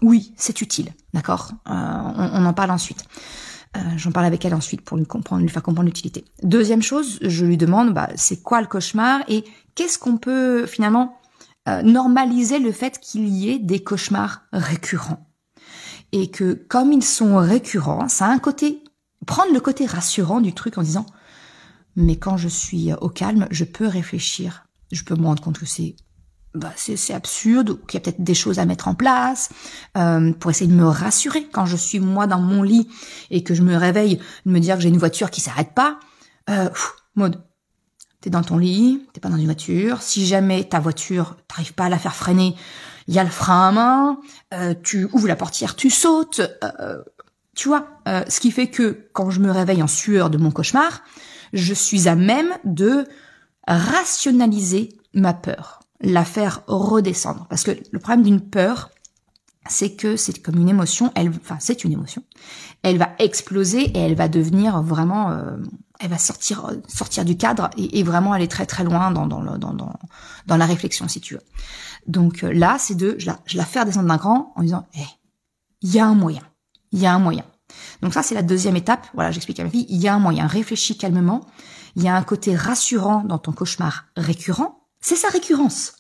Oui, 0.01 0.33
c'est 0.35 0.59
utile, 0.59 0.91
d'accord? 1.13 1.53
Euh, 1.69 1.71
on, 1.71 2.45
en 2.45 2.53
parle 2.53 2.71
ensuite. 2.71 3.05
J'en 3.95 4.11
parle 4.11 4.25
avec 4.25 4.43
elle 4.43 4.55
ensuite 4.55 4.81
pour 4.81 4.97
lui 4.97 5.05
comprendre, 5.05 5.43
lui 5.43 5.49
faire 5.49 5.61
comprendre 5.61 5.85
l'utilité. 5.85 6.25
Deuxième 6.41 6.81
chose, 6.81 7.19
je 7.21 7.45
lui 7.45 7.57
demande, 7.57 7.93
bah, 7.93 8.09
c'est 8.15 8.41
quoi 8.41 8.59
le 8.59 8.67
cauchemar 8.67 9.21
et 9.27 9.45
qu'est-ce 9.75 9.99
qu'on 9.99 10.17
peut 10.17 10.65
finalement 10.65 11.16
euh, 11.67 11.81
normaliser 11.81 12.59
le 12.59 12.71
fait 12.71 12.99
qu'il 12.99 13.27
y 13.27 13.49
ait 13.49 13.59
des 13.59 13.83
cauchemars 13.83 14.43
récurrents. 14.51 15.29
Et 16.11 16.31
que 16.31 16.53
comme 16.53 16.93
ils 16.93 17.03
sont 17.03 17.37
récurrents, 17.37 18.07
ça 18.07 18.27
a 18.27 18.29
un 18.29 18.39
côté, 18.39 18.83
prendre 19.25 19.53
le 19.53 19.59
côté 19.59 19.85
rassurant 19.85 20.39
du 20.39 20.53
truc 20.53 20.77
en 20.77 20.83
disant, 20.83 21.05
mais 21.95 22.15
quand 22.15 22.37
je 22.37 22.47
suis 22.47 22.93
au 22.93 23.09
calme, 23.09 23.47
je 23.51 23.65
peux 23.65 23.87
réfléchir, 23.87 24.67
je 24.91 25.03
peux 25.03 25.15
me 25.15 25.25
rendre 25.25 25.43
compte 25.43 25.59
que 25.59 25.65
c'est 25.65 25.95
bah, 26.57 26.71
c'est 26.75 27.13
absurde, 27.13 27.79
qu'il 27.85 27.99
y 27.99 28.01
a 28.01 28.01
peut-être 28.01 28.23
des 28.23 28.33
choses 28.33 28.57
à 28.57 28.65
mettre 28.65 28.87
en 28.87 28.95
place, 28.95 29.49
euh, 29.95 30.33
pour 30.33 30.49
essayer 30.49 30.69
de 30.69 30.75
me 30.75 30.87
rassurer 30.87 31.45
quand 31.51 31.65
je 31.65 31.75
suis 31.75 31.99
moi 31.99 32.25
dans 32.25 32.39
mon 32.39 32.63
lit 32.63 32.87
et 33.29 33.43
que 33.43 33.53
je 33.53 33.61
me 33.61 33.75
réveille, 33.75 34.19
de 34.45 34.51
me 34.51 34.59
dire 34.59 34.75
que 34.75 34.81
j'ai 34.81 34.89
une 34.89 34.97
voiture 34.97 35.29
qui 35.29 35.39
s'arrête 35.39 35.73
pas. 35.75 35.99
Euh, 36.49 36.69
mode, 37.15 37.43
Dans 38.29 38.43
ton 38.43 38.57
lit, 38.57 39.05
t'es 39.13 39.19
pas 39.19 39.29
dans 39.29 39.37
une 39.37 39.45
voiture. 39.45 40.01
Si 40.01 40.25
jamais 40.25 40.63
ta 40.63 40.79
voiture, 40.79 41.37
t'arrives 41.47 41.73
pas 41.73 41.85
à 41.85 41.89
la 41.89 41.97
faire 41.97 42.15
freiner, 42.15 42.55
il 43.07 43.13
y 43.13 43.19
a 43.19 43.23
le 43.23 43.29
frein 43.29 43.69
à 43.69 43.71
main. 43.71 44.19
Euh, 44.53 44.73
tu 44.83 45.07
ouvres 45.13 45.27
la 45.27 45.35
portière, 45.35 45.75
tu 45.75 45.89
sautes. 45.89 46.41
Euh, 46.63 47.01
tu 47.55 47.69
vois, 47.69 47.87
euh, 48.07 48.23
ce 48.27 48.39
qui 48.39 48.51
fait 48.51 48.67
que 48.67 49.07
quand 49.13 49.29
je 49.29 49.39
me 49.39 49.49
réveille 49.49 49.81
en 49.81 49.87
sueur 49.87 50.29
de 50.29 50.37
mon 50.37 50.51
cauchemar, 50.51 51.01
je 51.53 51.73
suis 51.73 52.07
à 52.07 52.15
même 52.15 52.49
de 52.65 53.05
rationaliser 53.67 54.89
ma 55.13 55.33
peur, 55.33 55.79
la 56.01 56.25
faire 56.25 56.63
redescendre. 56.67 57.47
Parce 57.49 57.63
que 57.63 57.71
le 57.91 57.99
problème 57.99 58.23
d'une 58.23 58.41
peur, 58.41 58.91
c'est 59.69 59.95
que 59.95 60.15
c'est 60.15 60.41
comme 60.41 60.59
une 60.59 60.69
émotion, 60.69 61.11
elle, 61.15 61.29
enfin 61.29 61.57
c'est 61.59 61.83
une 61.83 61.91
émotion, 61.91 62.23
elle 62.83 62.97
va 62.97 63.09
exploser 63.19 63.81
et 63.81 63.99
elle 63.99 64.15
va 64.15 64.27
devenir 64.27 64.81
vraiment 64.81 65.37
elle 65.99 66.09
va 66.09 66.17
sortir 66.17 66.71
sortir 66.87 67.25
du 67.25 67.37
cadre 67.37 67.69
et, 67.77 68.03
vraiment 68.03 68.33
aller 68.33 68.47
très 68.47 68.65
très 68.65 68.83
loin 68.83 69.11
dans 69.11 69.27
dans, 69.27 69.41
dans 69.41 69.73
dans 69.73 69.93
dans 70.45 70.57
la 70.57 70.65
réflexion 70.65 71.07
si 71.07 71.21
tu 71.21 71.35
veux. 71.35 71.41
Donc 72.07 72.43
euh, 72.43 72.53
là, 72.53 72.77
c'est 72.79 72.95
de 72.95 73.15
je 73.17 73.25
la 73.25 73.39
je 73.45 73.57
la 73.57 73.65
faire 73.65 73.85
descendre 73.85 74.07
d'un 74.07 74.17
cran 74.17 74.53
en 74.55 74.61
disant 74.61 74.87
eh 74.95 74.99
il 75.81 75.93
y 75.93 75.99
a 75.99 76.05
un 76.05 76.15
moyen, 76.15 76.43
il 76.91 76.99
y 76.99 77.05
a 77.05 77.13
un 77.13 77.19
moyen. 77.19 77.45
Donc 78.01 78.13
ça 78.13 78.23
c'est 78.23 78.35
la 78.35 78.43
deuxième 78.43 78.75
étape. 78.75 79.07
Voilà, 79.13 79.31
j'explique 79.31 79.59
à 79.59 79.63
ma 79.63 79.69
fille, 79.69 79.85
il 79.89 79.97
y 79.97 80.07
a 80.07 80.13
un 80.13 80.19
moyen. 80.19 80.47
Réfléchis 80.47 80.97
calmement. 80.97 81.45
Il 81.95 82.03
y 82.03 82.07
a 82.07 82.15
un 82.15 82.21
côté 82.21 82.55
rassurant 82.55 83.23
dans 83.23 83.39
ton 83.39 83.51
cauchemar 83.51 84.05
récurrent. 84.15 84.87
C'est 85.01 85.15
sa 85.15 85.29
récurrence. 85.29 85.93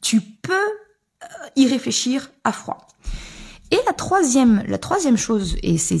Tu 0.00 0.22
peux 0.22 0.54
euh, 0.54 1.26
y 1.56 1.68
réfléchir 1.68 2.30
à 2.42 2.52
froid. 2.52 2.86
Et 3.70 3.78
la 3.86 3.92
troisième, 3.92 4.62
la 4.66 4.78
troisième 4.78 5.16
chose, 5.16 5.56
et 5.62 5.78
c'est 5.78 5.98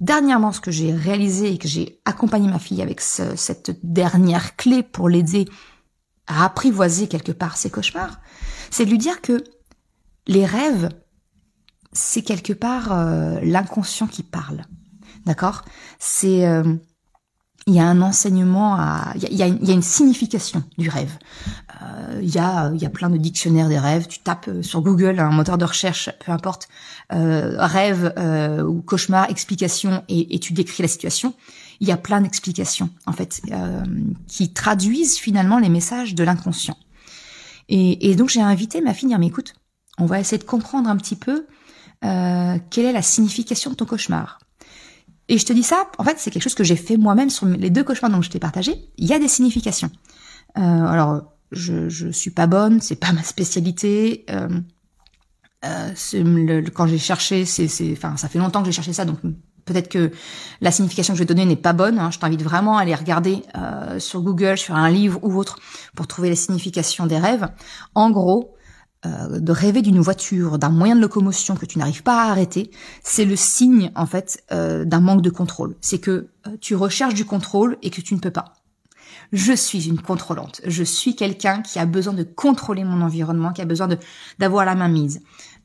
Dernièrement, 0.00 0.52
ce 0.52 0.60
que 0.60 0.70
j'ai 0.70 0.92
réalisé 0.92 1.52
et 1.52 1.58
que 1.58 1.66
j'ai 1.66 2.00
accompagné 2.04 2.48
ma 2.48 2.60
fille 2.60 2.82
avec 2.82 3.00
cette 3.00 3.80
dernière 3.82 4.54
clé 4.54 4.84
pour 4.84 5.08
l'aider 5.08 5.46
à 6.28 6.44
apprivoiser 6.44 7.08
quelque 7.08 7.32
part 7.32 7.56
ses 7.56 7.70
cauchemars, 7.70 8.20
c'est 8.70 8.84
de 8.84 8.90
lui 8.90 8.98
dire 8.98 9.20
que 9.20 9.42
les 10.28 10.46
rêves, 10.46 10.90
c'est 11.92 12.22
quelque 12.22 12.52
part 12.52 12.92
euh, 12.92 13.40
l'inconscient 13.42 14.06
qui 14.06 14.22
parle. 14.22 14.62
D'accord? 15.26 15.64
C'est 15.98 16.46
euh, 16.46 16.76
il 17.68 17.74
y 17.74 17.80
a 17.80 17.84
un 17.84 18.00
enseignement 18.00 18.74
à, 18.74 19.12
il 19.14 19.36
y 19.36 19.42
a, 19.42 19.46
une 19.46 19.82
signification 19.82 20.64
du 20.78 20.88
rêve. 20.88 21.12
Euh, 21.82 22.18
il 22.22 22.34
y 22.34 22.38
a, 22.38 22.72
il 22.74 22.80
y 22.80 22.86
a 22.86 22.90
plein 22.90 23.10
de 23.10 23.18
dictionnaires 23.18 23.68
des 23.68 23.78
rêves. 23.78 24.06
Tu 24.08 24.20
tapes 24.20 24.48
euh, 24.48 24.62
sur 24.62 24.80
Google 24.80 25.20
un 25.20 25.30
moteur 25.30 25.58
de 25.58 25.66
recherche, 25.66 26.10
peu 26.24 26.32
importe, 26.32 26.68
euh, 27.12 27.56
rêve 27.58 28.12
euh, 28.18 28.62
ou 28.62 28.82
cauchemar, 28.82 29.30
explication, 29.30 30.02
et, 30.08 30.38
tu 30.38 30.52
décris 30.52 30.82
la 30.82 30.88
situation. 30.88 31.34
Il 31.80 31.88
y 31.88 31.92
a 31.92 31.96
plein 31.96 32.20
d'explications 32.20 32.90
en 33.06 33.12
fait 33.12 33.40
euh, 33.50 33.82
qui 34.26 34.52
traduisent 34.52 35.18
finalement 35.18 35.58
les 35.58 35.68
messages 35.68 36.14
de 36.14 36.24
l'inconscient. 36.24 36.76
Et, 37.70 38.14
donc 38.16 38.30
j'ai 38.30 38.40
invité 38.40 38.80
ma 38.80 38.94
fille 38.94 39.08
à 39.08 39.10
dire 39.10 39.18
mais 39.18 39.26
écoute, 39.26 39.54
on 39.98 40.06
va 40.06 40.20
essayer 40.20 40.38
de 40.38 40.44
comprendre 40.44 40.88
un 40.88 40.96
petit 40.96 41.16
peu 41.16 41.46
quelle 42.00 42.84
est 42.84 42.92
la 42.92 43.02
signification 43.02 43.70
de 43.70 43.76
ton 43.76 43.84
cauchemar. 43.84 44.38
Et 45.28 45.38
je 45.38 45.44
te 45.44 45.52
dis 45.52 45.62
ça, 45.62 45.90
en 45.98 46.04
fait, 46.04 46.18
c'est 46.18 46.30
quelque 46.30 46.42
chose 46.42 46.54
que 46.54 46.64
j'ai 46.64 46.76
fait 46.76 46.96
moi-même 46.96 47.30
sur 47.30 47.46
les 47.46 47.70
deux 47.70 47.84
cauchemars 47.84 48.10
dont 48.10 48.22
je 48.22 48.30
t'ai 48.30 48.38
partagé. 48.38 48.72
Il 48.96 49.06
y 49.06 49.12
a 49.12 49.18
des 49.18 49.28
significations. 49.28 49.90
Euh, 50.56 50.60
alors, 50.60 51.22
je, 51.52 51.88
je 51.88 52.08
suis 52.08 52.30
pas 52.30 52.46
bonne, 52.46 52.80
c'est 52.80 52.96
pas 52.96 53.12
ma 53.12 53.22
spécialité. 53.22 54.24
Euh, 54.30 54.48
euh, 55.64 55.92
le, 56.14 56.62
quand 56.70 56.86
j'ai 56.86 56.98
cherché, 56.98 57.44
c'est, 57.44 57.68
enfin, 57.92 58.16
ça 58.16 58.28
fait 58.28 58.38
longtemps 58.38 58.60
que 58.60 58.66
j'ai 58.66 58.72
cherché 58.72 58.92
ça, 58.92 59.04
donc 59.04 59.18
peut-être 59.64 59.88
que 59.88 60.10
la 60.60 60.70
signification 60.70 61.12
que 61.12 61.18
je 61.18 61.22
vais 61.22 61.26
donner 61.26 61.44
n'est 61.44 61.56
pas 61.56 61.72
bonne. 61.74 61.98
Hein. 61.98 62.10
Je 62.10 62.18
t'invite 62.18 62.42
vraiment 62.42 62.78
à 62.78 62.82
aller 62.82 62.94
regarder 62.94 63.42
euh, 63.56 63.98
sur 63.98 64.22
Google, 64.22 64.56
sur 64.56 64.74
un 64.74 64.88
livre 64.88 65.20
ou 65.22 65.36
autre, 65.36 65.58
pour 65.94 66.06
trouver 66.06 66.30
la 66.30 66.36
signification 66.36 67.06
des 67.06 67.18
rêves. 67.18 67.48
En 67.94 68.10
gros, 68.10 68.54
euh, 69.06 69.38
de 69.38 69.52
rêver 69.52 69.80
d'une 69.80 70.00
voiture, 70.00 70.58
d'un 70.58 70.70
moyen 70.70 70.96
de 70.96 71.00
locomotion 71.00 71.54
que 71.54 71.66
tu 71.66 71.78
n'arrives 71.78 72.02
pas 72.02 72.24
à 72.24 72.30
arrêter, 72.30 72.72
c'est 73.04 73.24
le 73.24 73.36
signe 73.36 73.92
en 73.94 74.06
fait 74.06 74.42
euh, 74.50 74.84
d'un 74.84 74.98
manque 74.98 75.22
de 75.22 75.30
contrôle. 75.30 75.76
C'est 75.80 76.00
que 76.00 76.30
euh, 76.48 76.56
tu 76.60 76.74
recherches 76.74 77.14
du 77.14 77.24
contrôle 77.24 77.78
et 77.82 77.90
que 77.90 78.00
tu 78.00 78.14
ne 78.14 78.18
peux 78.18 78.32
pas. 78.32 78.54
Je 79.30 79.52
suis 79.52 79.86
une 79.86 80.00
contrôlante. 80.00 80.62
Je 80.66 80.82
suis 80.82 81.14
quelqu'un 81.14 81.62
qui 81.62 81.78
a 81.78 81.86
besoin 81.86 82.12
de 82.12 82.24
contrôler 82.24 82.82
mon 82.82 83.00
environnement, 83.00 83.52
qui 83.52 83.62
a 83.62 83.66
besoin 83.66 83.86
de 83.86 83.98
d'avoir 84.40 84.64
la 84.64 84.74
main 84.74 84.88
mise. 84.88 85.20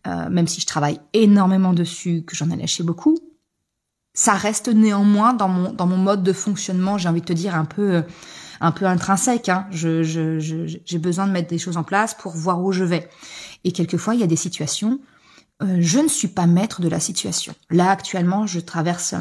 même 0.05 0.47
si 0.47 0.61
je 0.61 0.67
travaille 0.67 0.99
énormément 1.13 1.73
dessus, 1.73 2.23
que 2.27 2.35
j'en 2.35 2.51
ai 2.51 2.55
lâché 2.55 2.83
beaucoup, 2.83 3.17
ça 4.13 4.33
reste 4.33 4.67
néanmoins 4.67 5.33
dans 5.33 5.47
mon 5.47 5.73
dans 5.73 5.87
mon 5.87 5.97
mode 5.97 6.21
de 6.21 6.33
fonctionnement. 6.33 6.99
J'ai 6.99 7.09
envie 7.09 7.21
de 7.21 7.25
te 7.25 7.33
dire 7.33 7.55
un 7.55 7.65
peu 7.65 8.03
un 8.63 8.71
peu 8.71 8.85
intrinsèque. 8.85 9.49
Hein. 9.49 9.67
Je, 9.71 10.03
je, 10.03 10.39
j'ai 10.39 10.97
besoin 10.97 11.27
de 11.27 11.31
mettre 11.31 11.49
des 11.49 11.57
choses 11.57 11.77
en 11.77 11.83
place 11.83 12.13
pour 12.15 12.31
voir 12.31 12.63
où 12.63 12.71
je 12.71 12.85
vais. 12.85 13.09
Et 13.65 13.73
quelquefois, 13.73 14.15
il 14.15 14.21
y 14.21 14.23
a 14.23 14.27
des 14.27 14.37
situations, 14.37 14.99
euh, 15.61 15.77
je 15.79 15.99
ne 15.99 16.07
suis 16.07 16.29
pas 16.29 16.47
maître 16.47 16.81
de 16.81 16.87
la 16.87 16.99
situation. 16.99 17.53
Là, 17.69 17.91
actuellement, 17.91 18.47
je 18.47 18.61
traverse 18.61 19.15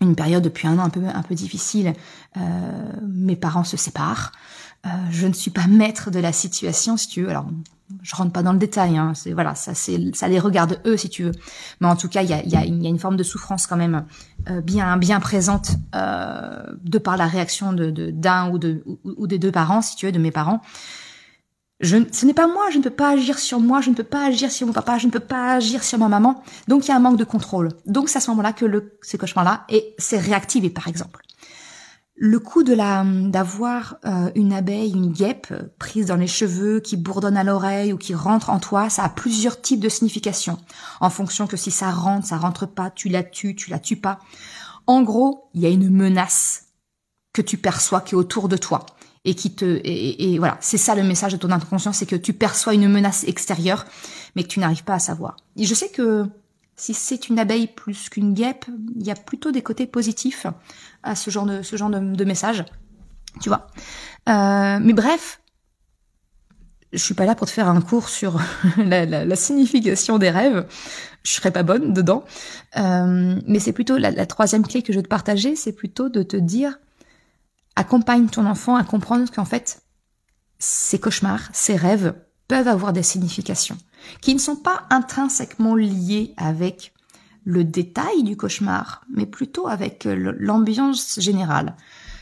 une 0.00 0.16
période 0.16 0.42
depuis 0.42 0.66
un 0.66 0.78
an 0.78 0.84
un 0.84 0.90
peu 0.90 1.02
un 1.06 1.22
peu 1.22 1.34
difficile. 1.34 1.92
Euh, 2.36 2.40
mes 3.06 3.36
parents 3.36 3.64
se 3.64 3.76
séparent. 3.76 4.32
Euh, 4.86 4.88
je 5.10 5.26
ne 5.26 5.32
suis 5.32 5.50
pas 5.50 5.66
maître 5.66 6.10
de 6.10 6.18
la 6.18 6.32
situation, 6.32 6.96
si 6.96 7.08
tu 7.08 7.22
veux. 7.22 7.30
Alors, 7.30 7.46
je 8.02 8.14
rentre 8.14 8.32
pas 8.32 8.42
dans 8.42 8.52
le 8.52 8.58
détail. 8.58 8.96
Hein. 8.98 9.12
C'est 9.14 9.32
voilà, 9.32 9.54
ça 9.54 9.74
c'est 9.74 10.14
ça 10.14 10.28
les 10.28 10.38
regarde 10.38 10.80
eux, 10.86 10.96
si 10.96 11.08
tu 11.08 11.24
veux. 11.24 11.32
Mais 11.80 11.86
en 11.86 11.96
tout 11.96 12.08
cas, 12.08 12.22
il 12.22 12.28
y 12.28 12.32
a, 12.32 12.44
y, 12.44 12.56
a, 12.56 12.64
y 12.64 12.86
a, 12.86 12.88
une 12.88 12.98
forme 12.98 13.16
de 13.16 13.22
souffrance 13.22 13.66
quand 13.66 13.76
même 13.76 14.04
euh, 14.50 14.60
bien 14.60 14.96
bien 14.96 15.20
présente 15.20 15.70
euh, 15.94 16.62
de 16.82 16.98
par 16.98 17.16
la 17.16 17.26
réaction 17.26 17.72
de 17.72 17.90
d'un 18.10 18.50
ou 18.50 18.58
de 18.58 18.84
ou, 19.04 19.26
des 19.26 19.38
deux 19.38 19.52
parents, 19.52 19.82
si 19.82 19.96
tu 19.96 20.06
veux, 20.06 20.12
de 20.12 20.18
mes 20.18 20.30
parents. 20.30 20.60
je, 21.80 21.98
ce 22.12 22.26
n'est 22.26 22.34
pas 22.34 22.46
moi, 22.46 22.68
je 22.70 22.78
ne 22.78 22.82
peux 22.82 22.90
pas 22.90 23.10
agir 23.12 23.38
sur 23.38 23.60
moi, 23.60 23.80
je 23.80 23.90
ne 23.90 23.94
peux 23.94 24.04
pas 24.04 24.26
agir 24.26 24.50
sur 24.50 24.66
mon 24.66 24.72
papa, 24.74 24.98
je 24.98 25.06
ne 25.06 25.12
peux 25.12 25.20
pas 25.20 25.54
agir 25.54 25.82
sur 25.82 25.98
ma 25.98 26.08
maman. 26.08 26.42
Donc 26.68 26.86
il 26.86 26.88
y 26.88 26.92
a 26.92 26.96
un 26.96 27.00
manque 27.00 27.18
de 27.18 27.24
contrôle. 27.24 27.70
Donc 27.86 28.10
c'est 28.10 28.18
à 28.18 28.20
ce 28.20 28.30
moment-là 28.30 28.52
que 28.52 28.66
le, 28.66 28.98
ce 29.02 29.16
cauchemar-là 29.16 29.64
est, 29.70 29.94
c'est 29.98 30.18
réactivé 30.18 30.68
par 30.68 30.88
exemple. 30.88 31.23
Le 32.16 32.38
coup 32.38 32.62
de 32.62 32.72
la 32.72 33.04
d'avoir 33.04 33.96
euh, 34.04 34.30
une 34.36 34.52
abeille, 34.52 34.92
une 34.92 35.12
guêpe 35.12 35.52
prise 35.78 36.06
dans 36.06 36.16
les 36.16 36.28
cheveux, 36.28 36.78
qui 36.78 36.96
bourdonne 36.96 37.36
à 37.36 37.42
l'oreille 37.42 37.92
ou 37.92 37.98
qui 37.98 38.14
rentre 38.14 38.50
en 38.50 38.60
toi, 38.60 38.88
ça 38.88 39.02
a 39.02 39.08
plusieurs 39.08 39.60
types 39.60 39.80
de 39.80 39.88
significations. 39.88 40.58
En 41.00 41.10
fonction 41.10 41.48
que 41.48 41.56
si 41.56 41.72
ça 41.72 41.90
rentre, 41.90 42.26
ça 42.26 42.36
rentre 42.36 42.66
pas, 42.66 42.90
tu 42.90 43.08
la 43.08 43.24
tues, 43.24 43.56
tu 43.56 43.70
la 43.70 43.80
tues 43.80 43.96
pas. 43.96 44.20
En 44.86 45.02
gros, 45.02 45.48
il 45.54 45.62
y 45.62 45.66
a 45.66 45.70
une 45.70 45.90
menace 45.90 46.66
que 47.32 47.42
tu 47.42 47.58
perçois 47.58 48.00
qui 48.00 48.14
est 48.14 48.18
autour 48.18 48.48
de 48.48 48.56
toi 48.56 48.86
et 49.24 49.34
qui 49.34 49.52
te 49.52 49.80
et, 49.82 50.38
voilà, 50.38 50.56
c'est 50.60 50.78
ça 50.78 50.94
le 50.94 51.02
message 51.02 51.32
de 51.32 51.38
ton 51.38 51.50
inconscient, 51.50 51.92
c'est 51.92 52.06
que 52.06 52.16
tu 52.16 52.32
perçois 52.32 52.74
une 52.74 52.88
menace 52.88 53.24
extérieure, 53.24 53.86
mais 54.36 54.44
que 54.44 54.48
tu 54.48 54.60
n'arrives 54.60 54.84
pas 54.84 54.94
à 54.94 54.98
savoir. 55.00 55.36
Et 55.56 55.64
je 55.64 55.74
sais 55.74 55.88
que 55.88 56.26
si 56.76 56.94
c'est 56.94 57.28
une 57.28 57.38
abeille 57.38 57.68
plus 57.68 58.08
qu'une 58.08 58.34
guêpe, 58.34 58.66
il 58.96 59.06
y 59.06 59.10
a 59.10 59.14
plutôt 59.14 59.50
des 59.50 59.62
côtés 59.62 59.86
positifs 59.86 60.46
à 61.04 61.14
ce 61.14 61.30
genre 61.30 61.46
de 61.46 61.62
ce 61.62 61.76
genre 61.76 61.90
de, 61.90 62.24
message, 62.24 62.64
tu 63.40 63.48
vois. 63.48 63.68
Euh, 64.28 64.78
mais 64.82 64.92
bref, 64.92 65.40
je 66.92 66.98
suis 66.98 67.14
pas 67.14 67.26
là 67.26 67.34
pour 67.34 67.46
te 67.46 67.52
faire 67.52 67.68
un 67.68 67.80
cours 67.80 68.08
sur 68.08 68.40
la, 68.78 69.36
signification 69.36 70.18
des 70.18 70.30
rêves. 70.30 70.66
Je 71.22 71.30
serais 71.30 71.50
pas 71.50 71.62
bonne 71.62 71.92
dedans. 71.92 72.24
Euh, 72.76 73.40
mais 73.46 73.58
c'est 73.58 73.72
plutôt 73.72 73.96
la, 73.96 74.10
la, 74.10 74.26
troisième 74.26 74.66
clé 74.66 74.82
que 74.82 74.92
je 74.92 74.98
veux 74.98 75.02
te 75.02 75.08
partager, 75.08 75.56
c'est 75.56 75.72
plutôt 75.72 76.08
de 76.08 76.22
te 76.22 76.36
dire 76.36 76.78
accompagne 77.76 78.28
ton 78.28 78.46
enfant 78.46 78.76
à 78.76 78.84
comprendre 78.84 79.30
qu'en 79.30 79.44
fait, 79.44 79.82
ses 80.58 80.98
cauchemars, 80.98 81.48
ses 81.52 81.76
rêves 81.76 82.14
peuvent 82.48 82.68
avoir 82.68 82.92
des 82.92 83.02
significations 83.02 83.78
qui 84.20 84.34
ne 84.34 84.38
sont 84.38 84.56
pas 84.56 84.86
intrinsèquement 84.90 85.74
liées 85.74 86.34
avec 86.36 86.93
le 87.44 87.64
détail 87.64 88.22
du 88.22 88.36
cauchemar, 88.36 89.02
mais 89.14 89.26
plutôt 89.26 89.68
avec 89.68 90.06
euh, 90.06 90.34
l'ambiance 90.38 91.20
générale. 91.20 91.76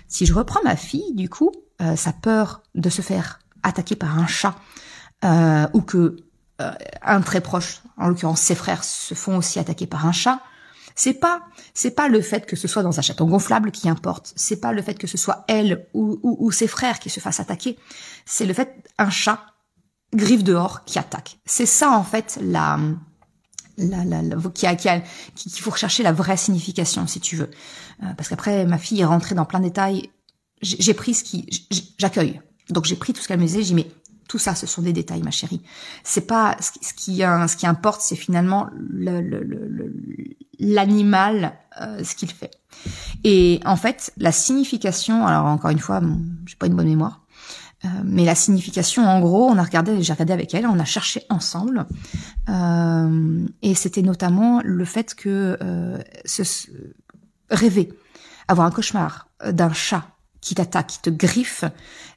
Si 0.08 0.26
je 0.26 0.34
reprends 0.34 0.62
ma 0.64 0.76
fille, 0.76 1.14
du 1.14 1.28
coup, 1.28 1.52
euh, 1.80 1.96
sa 1.96 2.12
peur 2.12 2.62
de 2.74 2.90
se 2.90 3.02
faire 3.02 3.38
attaquer 3.62 3.96
par 3.96 4.18
un 4.18 4.26
chat, 4.26 4.56
euh, 5.24 5.66
ou 5.72 5.80
que 5.80 6.16
un 7.02 7.20
très 7.22 7.40
proche, 7.40 7.82
en 7.96 8.08
l'occurrence 8.08 8.40
ses 8.40 8.54
frères, 8.54 8.84
se 8.84 9.14
font 9.14 9.36
aussi 9.36 9.58
attaquer 9.58 9.88
par 9.88 10.06
un 10.06 10.12
chat, 10.12 10.40
c'est 10.94 11.14
pas, 11.14 11.42
c'est 11.74 11.90
pas 11.90 12.06
le 12.06 12.20
fait 12.20 12.46
que 12.46 12.54
ce 12.54 12.68
soit 12.68 12.84
dans 12.84 13.00
un 13.00 13.02
château 13.02 13.26
gonflable 13.26 13.72
qui 13.72 13.88
importe. 13.88 14.32
C'est 14.36 14.60
pas 14.60 14.70
le 14.72 14.80
fait 14.80 14.94
que 14.94 15.08
ce 15.08 15.16
soit 15.16 15.44
elle 15.48 15.86
ou, 15.92 16.20
ou, 16.22 16.52
ses 16.52 16.68
frères 16.68 17.00
qui 17.00 17.10
se 17.10 17.18
fassent 17.18 17.40
attaquer. 17.40 17.78
C'est 18.26 18.46
le 18.46 18.54
fait 18.54 18.88
un 18.98 19.10
chat 19.10 19.40
griffe 20.14 20.44
dehors 20.44 20.84
qui 20.84 21.00
attaque. 21.00 21.38
C'est 21.46 21.66
ça 21.66 21.90
en 21.90 22.04
fait 22.04 22.38
la, 22.40 22.78
la, 23.78 24.04
la, 24.04 24.22
la 24.22 24.36
qui 24.54 24.66
a, 24.66 24.76
qui 24.76 24.88
a, 24.88 25.00
qu'il 25.34 25.52
faut 25.52 25.70
rechercher 25.70 26.02
la 26.02 26.12
vraie 26.12 26.36
signification 26.36 27.06
si 27.06 27.20
tu 27.20 27.36
veux. 27.36 27.50
Euh, 28.02 28.12
parce 28.16 28.28
qu'après 28.28 28.66
ma 28.66 28.78
fille 28.78 29.00
est 29.00 29.06
rentrée 29.06 29.34
dans 29.34 29.44
plein 29.44 29.60
de 29.60 29.64
détails. 29.64 30.10
J'ai 30.60 30.94
pris 30.94 31.14
ce 31.14 31.24
qui, 31.24 31.66
j'accueille. 31.98 32.40
Donc 32.70 32.84
j'ai 32.84 32.94
pris 32.94 33.12
tout 33.12 33.20
ce 33.20 33.28
qu'elle 33.28 33.40
me 33.40 33.46
disait. 33.46 33.62
J'ai 33.62 33.74
dit 33.74 33.74
mais 33.74 33.90
tout 34.28 34.38
ça, 34.38 34.54
ce 34.54 34.66
sont 34.66 34.80
des 34.82 34.92
détails, 34.92 35.22
ma 35.22 35.32
chérie. 35.32 35.60
C'est 36.04 36.26
pas 36.26 36.56
ce 36.60 36.70
qui, 36.70 36.80
ce 36.84 37.56
qui 37.56 37.66
importe, 37.66 38.00
c'est 38.00 38.16
finalement 38.16 38.70
l'animal, 40.58 41.58
euh, 41.80 42.04
ce 42.04 42.14
qu'il 42.14 42.30
fait. 42.30 42.52
Et 43.24 43.60
en 43.64 43.76
fait, 43.76 44.12
la 44.16 44.32
signification. 44.32 45.26
Alors 45.26 45.46
encore 45.46 45.70
une 45.70 45.80
fois, 45.80 46.00
j'ai 46.46 46.56
pas 46.56 46.66
une 46.66 46.76
bonne 46.76 46.88
mémoire. 46.88 47.21
Euh, 47.84 47.88
mais 48.04 48.24
la 48.24 48.34
signification, 48.34 49.04
en 49.04 49.20
gros, 49.20 49.48
on 49.48 49.58
a 49.58 49.62
regardé, 49.62 50.02
j'ai 50.02 50.12
regardé 50.12 50.32
avec 50.32 50.54
elle, 50.54 50.66
on 50.66 50.78
a 50.78 50.84
cherché 50.84 51.24
ensemble, 51.30 51.86
euh, 52.48 53.46
et 53.62 53.74
c'était 53.74 54.02
notamment 54.02 54.60
le 54.62 54.84
fait 54.84 55.14
que 55.14 55.58
ce, 56.24 56.42
rêver, 57.50 57.92
avoir 58.46 58.66
un 58.66 58.70
cauchemar 58.70 59.28
d'un 59.50 59.72
chat 59.72 60.04
qui 60.42 60.54
t'attaque, 60.54 60.88
qui 60.88 61.00
te 61.00 61.10
griffe, 61.10 61.64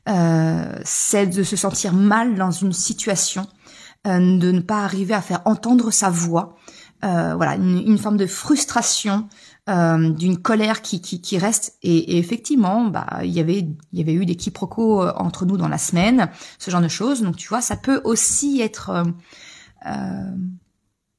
euh, 0.10 0.80
c'est 0.84 1.28
de 1.28 1.44
se 1.44 1.56
sentir 1.56 1.94
mal 1.94 2.36
dans 2.36 2.52
une 2.52 2.74
situation, 2.74 3.48
euh, 4.08 4.38
de 4.38 4.52
ne 4.52 4.60
pas 4.60 4.84
arriver 4.84 5.14
à 5.14 5.22
faire 5.22 5.42
entendre 5.46 5.92
sa 5.92 6.10
voix, 6.10 6.58
euh, 7.06 7.36
voilà, 7.36 7.56
une, 7.56 7.98
forme 7.98 8.18
de 8.18 8.26
frustration, 8.26 9.28
euh, 9.70 10.10
d'une 10.10 10.38
colère 10.38 10.82
qui, 10.82 11.02
qui, 11.02 11.22
qui 11.22 11.38
reste. 11.38 11.78
Et, 11.82 12.18
effectivement, 12.18 12.86
bah, 12.86 13.20
il 13.24 13.32
y 13.32 13.40
avait, 13.40 13.68
il 13.92 14.00
y 14.00 14.02
avait 14.02 14.14
eu 14.14 14.26
des 14.26 14.36
quiproquos 14.36 15.04
euh, 15.04 15.14
entre 15.16 15.46
nous 15.46 15.58
dans 15.58 15.68
la 15.68 15.78
semaine, 15.78 16.30
ce 16.60 16.72
genre 16.72 16.82
de 16.82 16.88
choses. 16.88 17.22
Donc 17.22 17.36
tu 17.36 17.48
vois, 17.48 17.62
ça 17.62 17.76
peut 17.76 18.02
aussi 18.04 18.62
être 18.62 19.06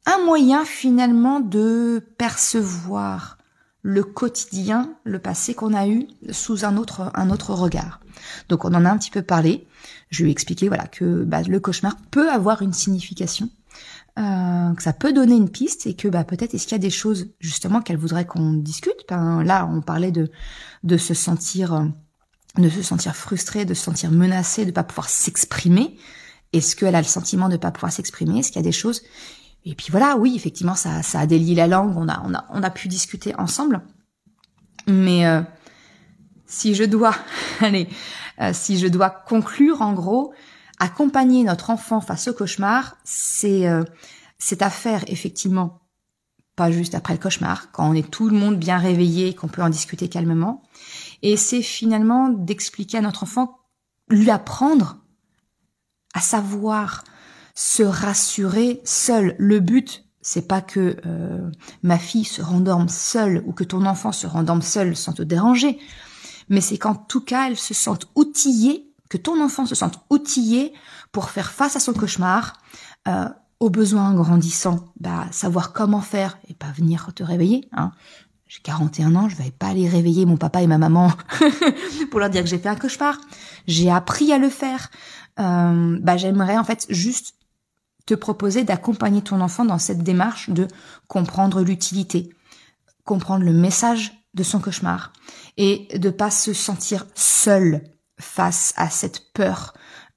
un 0.06 0.24
moyen 0.24 0.64
finalement 0.64 1.38
de 1.38 2.02
percevoir 2.18 3.38
le 3.82 4.02
quotidien, 4.02 4.92
le 5.04 5.20
passé 5.20 5.54
qu'on 5.54 5.72
a 5.72 5.86
eu 5.86 6.08
sous 6.32 6.64
un 6.64 6.76
autre, 6.76 7.12
un 7.14 7.30
autre 7.30 7.54
regard. 7.54 8.00
Donc 8.48 8.64
on 8.64 8.74
en 8.74 8.84
a 8.84 8.90
un 8.90 8.98
petit 8.98 9.12
peu 9.12 9.22
parlé. 9.22 9.68
Je 10.10 10.22
lui 10.22 10.30
ai 10.30 10.32
expliqué 10.32 10.66
voilà 10.66 10.88
que 10.88 11.22
bah, 11.22 11.42
le 11.42 11.60
cauchemar 11.60 11.96
peut 12.10 12.28
avoir 12.28 12.62
une 12.62 12.72
signification, 12.72 13.48
euh, 14.18 14.74
que 14.74 14.82
ça 14.82 14.92
peut 14.92 15.12
donner 15.12 15.34
une 15.34 15.50
piste 15.50 15.86
et 15.86 15.94
que 15.94 16.08
bah, 16.08 16.24
peut-être 16.24 16.54
est-ce 16.54 16.64
qu'il 16.64 16.72
y 16.72 16.76
a 16.76 16.78
des 16.78 16.90
choses 16.90 17.28
justement 17.38 17.80
qu'elle 17.82 17.98
voudrait 17.98 18.24
qu'on 18.24 18.54
discute? 18.54 19.04
Ben, 19.08 19.42
là 19.42 19.68
on 19.70 19.80
parlait 19.80 20.12
de 20.12 20.30
de 20.84 20.96
se 20.96 21.14
sentir 21.14 21.74
euh, 21.74 21.84
de 22.58 22.68
se 22.68 22.82
sentir 22.82 23.14
frustré, 23.14 23.64
de 23.64 23.74
se 23.74 23.82
sentir 23.82 24.10
menacé, 24.10 24.64
de 24.64 24.70
pas 24.70 24.84
pouvoir 24.84 25.08
s'exprimer. 25.08 25.96
Est-ce 26.52 26.76
qu'elle 26.76 26.94
a 26.94 27.00
le 27.00 27.06
sentiment 27.06 27.48
de 27.48 27.54
ne 27.54 27.58
pas 27.58 27.70
pouvoir 27.70 27.92
s'exprimer? 27.92 28.38
Est-ce 28.38 28.48
qu'il 28.50 28.60
y 28.60 28.64
a 28.64 28.68
des 28.68 28.72
choses? 28.72 29.02
Et 29.64 29.74
puis 29.74 29.88
voilà, 29.90 30.16
oui, 30.16 30.34
effectivement, 30.36 30.74
ça, 30.74 31.02
ça 31.02 31.20
a 31.20 31.26
délié 31.26 31.54
la 31.54 31.66
langue, 31.66 31.96
on 31.96 32.08
a, 32.08 32.22
on 32.24 32.32
a, 32.32 32.46
on 32.50 32.62
a 32.62 32.70
pu 32.70 32.88
discuter 32.88 33.34
ensemble. 33.36 33.82
Mais 34.86 35.26
euh, 35.26 35.42
si 36.46 36.74
je 36.74 36.84
dois, 36.84 37.14
allez, 37.60 37.88
euh, 38.40 38.52
si 38.52 38.78
je 38.78 38.86
dois 38.86 39.10
conclure, 39.10 39.82
en 39.82 39.92
gros, 39.92 40.32
accompagner 40.78 41.44
notre 41.44 41.70
enfant 41.70 42.00
face 42.00 42.28
au 42.28 42.32
cauchemar, 42.32 42.96
c'est 43.04 43.68
euh, 43.68 43.84
c'est 44.38 44.62
à 44.62 44.70
faire 44.70 45.04
effectivement, 45.08 45.80
pas 46.56 46.70
juste 46.70 46.94
après 46.94 47.14
le 47.14 47.20
cauchemar, 47.20 47.70
quand 47.72 47.88
on 47.88 47.94
est 47.94 48.10
tout 48.10 48.28
le 48.28 48.36
monde 48.36 48.58
bien 48.58 48.78
réveillé, 48.78 49.34
qu'on 49.34 49.48
peut 49.48 49.62
en 49.62 49.70
discuter 49.70 50.08
calmement. 50.08 50.62
Et 51.22 51.36
c'est 51.36 51.62
finalement 51.62 52.28
d'expliquer 52.28 52.98
à 52.98 53.00
notre 53.00 53.22
enfant, 53.22 53.58
lui 54.08 54.30
apprendre 54.30 54.98
à 56.14 56.20
savoir 56.20 57.04
se 57.54 57.82
rassurer 57.82 58.80
seul. 58.84 59.34
Le 59.38 59.60
but, 59.60 60.04
c'est 60.20 60.46
pas 60.46 60.60
que 60.60 60.96
euh, 61.06 61.50
ma 61.82 61.98
fille 61.98 62.24
se 62.24 62.42
rendorme 62.42 62.88
seule 62.88 63.42
ou 63.46 63.52
que 63.52 63.64
ton 63.64 63.84
enfant 63.86 64.12
se 64.12 64.26
rendorme 64.26 64.62
seul 64.62 64.96
sans 64.96 65.12
te 65.12 65.22
déranger, 65.22 65.78
mais 66.48 66.60
c'est 66.60 66.78
qu'en 66.78 66.94
tout 66.94 67.20
cas, 67.20 67.48
elle 67.48 67.56
se 67.56 67.74
sente 67.74 68.08
outillée, 68.14 68.85
que 69.08 69.16
ton 69.16 69.42
enfant 69.42 69.66
se 69.66 69.74
sente 69.74 70.00
outillé 70.10 70.72
pour 71.12 71.30
faire 71.30 71.50
face 71.50 71.76
à 71.76 71.80
son 71.80 71.92
cauchemar, 71.92 72.54
euh, 73.08 73.28
aux 73.60 73.70
besoins 73.70 74.14
grandissants, 74.14 74.84
bah, 75.00 75.26
savoir 75.30 75.72
comment 75.72 76.02
faire 76.02 76.38
et 76.48 76.54
pas 76.54 76.70
venir 76.76 77.12
te 77.14 77.22
réveiller. 77.22 77.68
Hein. 77.72 77.92
J'ai 78.48 78.60
41 78.60 79.14
ans, 79.16 79.28
je 79.28 79.36
vais 79.36 79.50
pas 79.50 79.68
aller 79.68 79.88
réveiller 79.88 80.26
mon 80.26 80.36
papa 80.36 80.62
et 80.62 80.66
ma 80.66 80.78
maman 80.78 81.10
pour 82.10 82.20
leur 82.20 82.30
dire 82.30 82.42
que 82.42 82.48
j'ai 82.48 82.58
fait 82.58 82.68
un 82.68 82.76
cauchemar. 82.76 83.18
J'ai 83.66 83.90
appris 83.90 84.32
à 84.32 84.38
le 84.38 84.50
faire. 84.50 84.90
Euh, 85.40 85.98
bah, 86.00 86.16
j'aimerais 86.16 86.58
en 86.58 86.64
fait 86.64 86.86
juste 86.90 87.34
te 88.06 88.14
proposer 88.14 88.62
d'accompagner 88.62 89.20
ton 89.20 89.40
enfant 89.40 89.64
dans 89.64 89.78
cette 89.78 90.02
démarche 90.02 90.50
de 90.50 90.68
comprendre 91.08 91.62
l'utilité, 91.62 92.30
comprendre 93.04 93.44
le 93.44 93.52
message 93.52 94.12
de 94.34 94.42
son 94.42 94.60
cauchemar 94.60 95.12
et 95.56 95.88
de 95.98 96.10
pas 96.10 96.30
se 96.30 96.52
sentir 96.52 97.06
seul 97.14 97.82
face 98.18 98.72
à 98.76 98.90
cette 98.90 99.32
peur, 99.32 99.74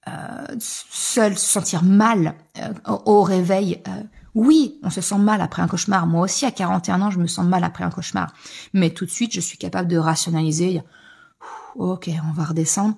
euh, 0.08 0.46
seul, 0.60 1.38
se 1.38 1.46
sentir 1.46 1.84
mal 1.84 2.36
euh, 2.58 2.74
au, 3.06 3.22
réveil. 3.22 3.82
Euh, 3.88 4.04
oui, 4.36 4.80
on 4.84 4.90
se 4.90 5.02
sent 5.02 5.18
mal 5.18 5.42
après 5.42 5.62
un 5.62 5.68
cauchemar. 5.68 6.08
Moi 6.08 6.24
aussi, 6.24 6.46
à 6.46 6.52
41 6.52 7.02
ans, 7.02 7.12
je 7.12 7.20
me 7.20 7.28
sens 7.28 7.46
mal 7.46 7.64
après 7.64 7.84
un 7.84 7.90
cauchemar. 7.90 8.34
Mais 8.74 8.92
tout 8.92 9.06
de 9.06 9.12
suite, 9.12 9.34
je 9.34 9.42
suis 9.42 9.58
capable 9.58 9.90
de 9.90 9.98
rationaliser. 9.98 10.82
Ok, 11.76 12.10
on 12.28 12.34
va 12.34 12.46
redescendre. 12.46 12.96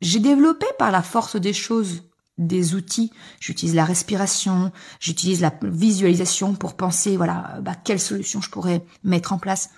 J'ai 0.00 0.20
développé 0.20 0.66
par 0.78 0.90
la 0.90 1.02
force 1.02 1.36
des 1.36 1.52
choses 1.52 2.02
des 2.40 2.74
outils. 2.74 3.12
J'utilise 3.38 3.74
la 3.74 3.84
respiration, 3.84 4.72
j'utilise 4.98 5.40
la 5.40 5.52
visualisation 5.62 6.54
pour 6.54 6.74
penser, 6.74 7.16
voilà, 7.16 7.58
bah, 7.60 7.74
quelle 7.74 8.00
solution 8.00 8.40
je 8.40 8.50
pourrais 8.50 8.84
mettre 9.04 9.32
en 9.32 9.38
place. 9.38 9.70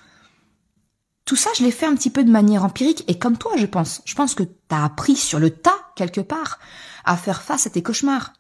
Tout 1.25 1.37
ça, 1.37 1.51
je 1.57 1.63
l'ai 1.63 1.71
fait 1.71 1.87
un 1.87 1.95
petit 1.95 2.11
peu 2.11 2.25
de 2.25 2.31
manière 2.31 2.65
empirique 2.65 3.05
et 3.09 3.19
comme 3.19 3.39
toi, 3.39 3.53
je 3.57 3.67
pense. 3.67 4.03
Je 4.05 4.15
pense 4.15 4.35
que 4.35 4.43
tu 4.43 4.51
as 4.71 4.85
appris 4.85 5.17
sur 5.17 5.39
le 5.39 5.51
tas, 5.51 5.79
quelque 5.95 6.21
part, 6.21 6.59
à 7.05 7.17
faire 7.17 7.43
face 7.43 7.67
à 7.67 7.71
tes 7.71 7.83
cauchemars. 7.83 8.33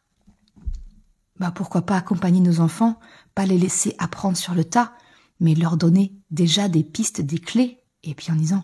Bah, 1.38 1.52
pourquoi 1.54 1.82
pas 1.82 1.96
accompagner 1.96 2.40
nos 2.40 2.60
enfants, 2.60 2.98
pas 3.34 3.46
les 3.46 3.58
laisser 3.58 3.94
apprendre 3.98 4.36
sur 4.36 4.54
le 4.54 4.64
tas, 4.64 4.92
mais 5.40 5.54
leur 5.54 5.76
donner 5.76 6.12
déjà 6.30 6.68
des 6.68 6.84
pistes, 6.84 7.20
des 7.20 7.38
clés, 7.38 7.78
et 8.02 8.14
puis 8.14 8.30
en 8.30 8.36
disant, 8.36 8.62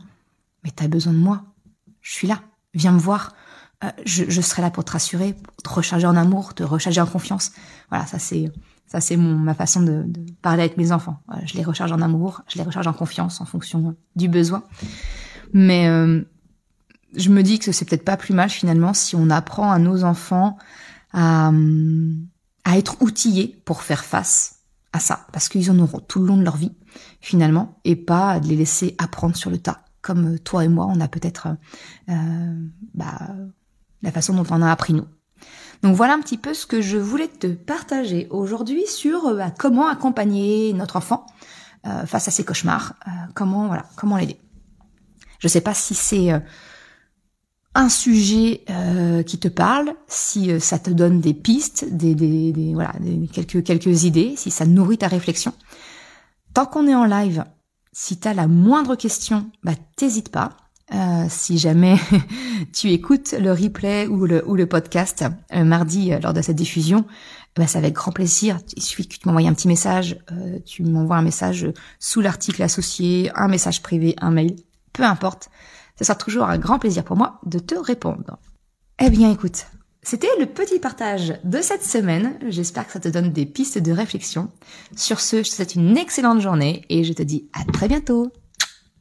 mais 0.63 0.71
t'as 0.71 0.89
besoin 0.89 1.13
de 1.13 1.19
moi, 1.19 1.45
je 2.03 2.13
suis 2.13 2.29
là, 2.29 2.43
viens 2.75 2.93
me 2.93 2.99
voir, 2.99 3.35
euh, 3.85 3.91
je, 4.05 4.41
serai 4.41 4.63
là 4.63 4.71
pour 4.71 4.85
te 4.85 4.93
rassurer, 4.93 5.37
te 5.63 5.69
recharger 5.69 6.07
en 6.07 6.17
amour, 6.17 6.55
te 6.55 6.63
recharger 6.63 7.01
en 7.01 7.07
confiance. 7.07 7.53
Voilà, 7.91 8.07
ça 8.07 8.19
c'est 8.19 8.51
ça 8.89 9.01
c'est 9.01 9.17
ma 9.17 9.55
façon 9.55 9.83
de, 9.83 10.05
parler 10.43 10.63
avec 10.63 10.77
mes 10.77 10.93
enfants. 10.93 11.23
je 11.45 11.55
les 11.55 11.63
recharge 11.63 11.93
en 11.93 12.01
amour, 12.01 12.43
je 12.49 12.59
les 12.59 12.65
recharge 12.65 12.87
en 12.87 12.93
confiance 12.93 13.41
en 13.41 13.45
fonction 13.45 13.95
du 14.17 14.29
besoin. 14.29 14.65
Mais 15.53 15.89
euh, 15.89 16.23
je 17.17 17.31
me 17.31 17.43
dis 17.43 17.59
que 17.59 17.73
c'est 17.73 17.85
peut-être 17.85 18.05
pas 18.05 18.17
plus 18.17 18.35
mal 18.35 18.51
finalement 18.51 18.93
si 18.93 19.15
on 19.17 19.31
apprend 19.31 19.71
à 19.71 19.79
nos 19.79 20.05
enfants 20.05 20.59
à, 21.13 21.53
à 22.65 22.77
être 22.77 23.01
outillés 23.01 23.63
pour 23.65 23.83
faire 23.83 24.05
face 24.05 24.57
à 24.93 25.01
ça, 25.01 25.27
parce 25.33 25.49
qu'ils 25.49 25.71
en 25.71 25.79
auront 25.79 26.01
tout 26.01 26.21
le 26.21 26.27
long 26.27 26.37
de 26.37 26.45
leur 26.45 26.57
vie 26.57 26.73
finalement, 27.21 27.79
et 27.85 27.97
pas 27.97 28.41
de 28.41 28.49
les 28.49 28.57
laisser 28.57 28.95
apprendre 28.99 29.37
sur 29.37 29.51
le 29.51 29.59
tas, 29.59 29.85
comme 30.01 30.39
toi 30.39 30.65
et 30.65 30.69
moi, 30.69 30.87
on 30.89 31.01
a 31.01 31.09
peut-être 31.09 31.49
euh, 32.09 32.67
bah, 32.95 33.29
la 34.03 34.13
façon 34.13 34.35
dont 34.35 34.47
on 34.51 34.63
a 34.63 34.71
appris 34.71 34.95
nous. 34.95 35.07
Donc 35.83 35.95
voilà 35.95 36.15
un 36.15 36.21
petit 36.21 36.39
peu 36.39 36.55
ce 36.55 36.67
que 36.67 36.81
je 36.81 36.97
voulais 36.97 37.29
te 37.29 37.47
partager 37.47 38.27
aujourd'hui 38.31 38.87
sur 38.87 39.27
euh, 39.27 39.37
bah, 39.37 39.53
comment 39.57 39.87
accompagner 39.87 40.73
notre 40.73 40.97
enfant 40.97 41.27
euh, 41.87 42.05
face 42.07 42.29
à 42.29 42.31
ses 42.31 42.45
cauchemars, 42.45 42.95
euh, 43.07 43.11
comment 43.35 43.69
voilà, 43.69 43.85
comment 43.97 44.17
l'aider. 44.17 44.41
Je 45.39 45.47
sais 45.47 45.61
pas 45.61 45.75
si 45.75 45.95
c'est 45.95 46.31
un 47.77 47.89
sujet 47.89 48.65
qui 49.25 49.39
te 49.39 49.47
parle, 49.47 49.95
si 50.09 50.61
ça 50.61 50.81
te 50.81 50.91
donne 50.91 51.21
des 51.21 51.33
pistes, 51.33 51.85
des, 51.93 52.73
voilà, 52.75 52.93
quelques 53.33 53.63
quelques 53.63 54.03
idées, 54.03 54.35
si 54.37 54.51
ça 54.51 54.67
nourrit 54.67 54.99
ta 54.99 55.07
réflexion. 55.07 55.53
Tant 56.55 56.67
qu'on 56.67 56.89
est 56.89 56.95
en 56.97 57.05
live, 57.05 57.45
si 57.93 58.19
tu 58.19 58.27
as 58.27 58.35
la 58.35 58.49
moindre 58.49 58.97
question, 58.97 59.49
bah 59.63 59.75
t'hésites 59.95 60.31
pas. 60.31 60.57
Euh, 60.95 61.27
si 61.29 61.59
jamais 61.59 61.97
tu 62.73 62.91
écoutes 62.91 63.33
le 63.39 63.53
replay 63.53 64.07
ou 64.07 64.25
le, 64.25 64.67
podcast 64.67 65.25
euh, 65.55 65.63
mardi 65.63 66.13
euh, 66.13 66.19
lors 66.21 66.33
de 66.33 66.41
cette 66.41 66.57
diffusion, 66.57 67.05
bah, 67.57 67.67
c'est 67.67 67.79
avec 67.79 67.95
grand 67.95 68.13
plaisir. 68.13 68.59
Il 68.77 68.83
suffit 68.83 69.07
que 69.07 69.17
tu 69.17 69.21
m'envoies 69.27 69.49
un 69.49 69.55
petit 69.55 69.69
message, 69.69 70.19
tu 70.65 70.85
m'envoies 70.85 71.17
un 71.17 71.23
message 71.23 71.67
sous 71.99 72.21
l'article 72.21 72.63
associé, 72.63 73.31
un 73.35 73.49
message 73.49 73.83
privé, 73.83 74.15
un 74.21 74.31
mail, 74.31 74.57
peu 74.93 75.03
importe. 75.03 75.51
Ce 75.99 76.05
sera 76.05 76.15
toujours 76.15 76.45
un 76.45 76.59
grand 76.59 76.79
plaisir 76.79 77.05
pour 77.05 77.17
moi 77.17 77.41
de 77.45 77.59
te 77.59 77.75
répondre. 77.75 78.39
Eh 79.01 79.11
bien 79.11 79.31
écoute, 79.31 79.67
c'était 80.03 80.29
le 80.39 80.47
petit 80.47 80.79
partage 80.79 81.35
de 81.45 81.61
cette 81.61 81.85
semaine. 81.85 82.39
J'espère 82.47 82.87
que 82.87 82.93
ça 82.93 83.01
te 83.01 83.09
donne 83.09 83.33
des 83.33 83.47
pistes 83.47 83.79
de 83.79 83.93
réflexion. 83.93 84.51
Sur 84.97 85.21
ce, 85.21 85.43
je 85.43 85.51
te 85.51 85.57
souhaite 85.57 85.75
une 85.75 85.99
excellente 85.99 86.41
journée 86.41 86.85
et 86.89 87.05
je 87.05 87.13
te 87.13 87.23
dis 87.23 87.49
à 87.53 87.71
très 87.71 87.89
bientôt. 87.89 88.33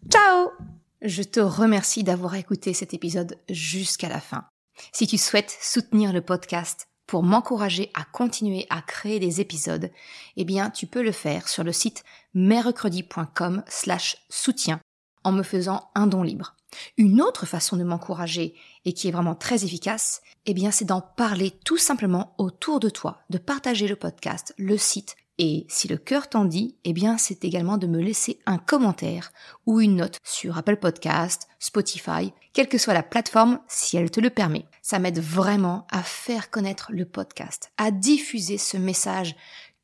Ciao 0.10 0.67
je 1.02 1.24
te 1.24 1.40
remercie 1.40 2.04
d'avoir 2.04 2.36
écouté 2.36 2.74
cet 2.74 2.94
épisode 2.94 3.38
jusqu'à 3.50 4.10
la 4.10 4.20
fin. 4.20 4.46
Si 4.92 5.08
tu 5.08 5.18
souhaites 5.18 5.56
soutenir 5.62 6.14
le 6.14 6.22
podcast 6.22 6.88
pour 7.06 7.24
m'encourager 7.24 7.92
à 7.94 8.04
continuer 8.04 8.68
à 8.70 8.82
créer 8.82 9.20
des 9.20 9.42
épisodes, 9.42 9.92
eh 10.36 10.46
bien, 10.46 10.70
tu 10.70 10.88
peux 10.88 11.02
le 11.02 11.12
faire 11.12 11.48
sur 11.48 11.64
le 11.64 11.72
site 11.72 12.04
mercredi.com 12.34 13.64
slash 13.68 14.18
soutien 14.30 14.80
en 15.24 15.32
me 15.32 15.44
faisant 15.44 15.90
un 15.96 16.08
don 16.08 16.24
libre. 16.24 16.56
Une 16.98 17.22
autre 17.22 17.46
façon 17.46 17.78
de 17.78 17.84
m'encourager 17.84 18.56
et 18.86 18.94
qui 18.94 19.08
est 19.08 19.12
vraiment 19.12 19.36
très 19.36 19.64
efficace, 19.64 20.22
eh 20.46 20.54
bien, 20.54 20.72
c'est 20.72 20.86
d'en 20.86 21.02
parler 21.02 21.52
tout 21.64 21.78
simplement 21.78 22.36
autour 22.38 22.80
de 22.80 22.90
toi, 22.90 23.22
de 23.30 23.38
partager 23.38 23.88
le 23.88 23.96
podcast, 23.96 24.54
le 24.58 24.78
site 24.78 25.16
et 25.40 25.66
si 25.70 25.88
le 25.88 25.98
cœur 25.98 26.30
t'en 26.30 26.46
dit, 26.46 26.76
eh 26.84 26.94
bien, 26.94 27.18
c'est 27.18 27.46
également 27.46 27.78
de 27.78 27.86
me 27.86 28.02
laisser 28.02 28.40
un 28.48 28.58
commentaire 28.58 29.32
ou 29.68 29.80
une 29.80 29.98
note 29.98 30.18
sur 30.24 30.58
Apple 30.58 30.78
Podcast, 30.78 31.48
Spotify, 31.60 32.34
quelle 32.54 32.68
que 32.68 32.80
soit 32.80 32.96
la 32.96 33.04
plateforme, 33.04 33.60
si 33.68 33.98
elle 33.98 34.10
te 34.10 34.20
le 34.20 34.32
permet. 34.32 34.66
Ça 34.82 34.98
m'aide 34.98 35.20
vraiment 35.20 35.86
à 35.92 36.02
faire 36.02 36.50
connaître 36.50 36.92
le 36.92 37.06
podcast, 37.06 37.72
à 37.78 37.92
diffuser 37.92 38.58
ce 38.58 38.78
message 38.78 39.36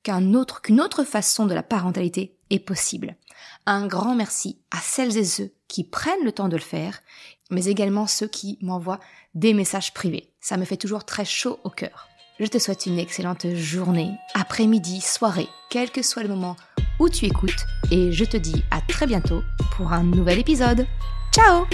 qu'une 0.01 0.35
autre 0.35 1.03
façon 1.03 1.45
de 1.45 1.53
la 1.53 1.63
parentalité 1.63 2.35
est 2.49 2.59
possible. 2.59 3.15
Un 3.67 3.85
grand 3.85 4.15
merci 4.15 4.59
à 4.71 4.79
celles 4.81 5.17
et 5.17 5.23
ceux 5.23 5.53
qui 5.67 5.83
prennent 5.83 6.23
le 6.25 6.31
temps 6.31 6.49
de 6.49 6.57
le 6.57 6.61
faire, 6.61 7.01
mais 7.51 7.65
également 7.65 8.07
ceux 8.07 8.27
qui 8.27 8.57
m'envoient 8.61 8.99
des 9.35 9.53
messages 9.53 9.93
privés. 9.93 10.33
Ça 10.41 10.57
me 10.57 10.65
fait 10.65 10.77
toujours 10.77 11.05
très 11.05 11.25
chaud 11.25 11.59
au 11.63 11.69
cœur. 11.69 12.09
Je 12.43 12.49
te 12.49 12.59
souhaite 12.59 12.87
une 12.87 12.99
excellente 12.99 13.47
journée, 13.55 14.11
après-midi, 14.33 14.99
soirée, 14.99 15.47
quel 15.69 15.89
que 15.91 16.01
soit 16.01 16.23
le 16.23 16.27
moment 16.27 16.57
où 16.99 17.07
tu 17.07 17.23
écoutes, 17.23 17.65
et 17.89 18.11
je 18.11 18.25
te 18.25 18.35
dis 18.35 18.65
à 18.69 18.81
très 18.81 19.07
bientôt 19.07 19.41
pour 19.77 19.93
un 19.93 20.03
nouvel 20.03 20.39
épisode. 20.39 20.85
Ciao 21.31 21.65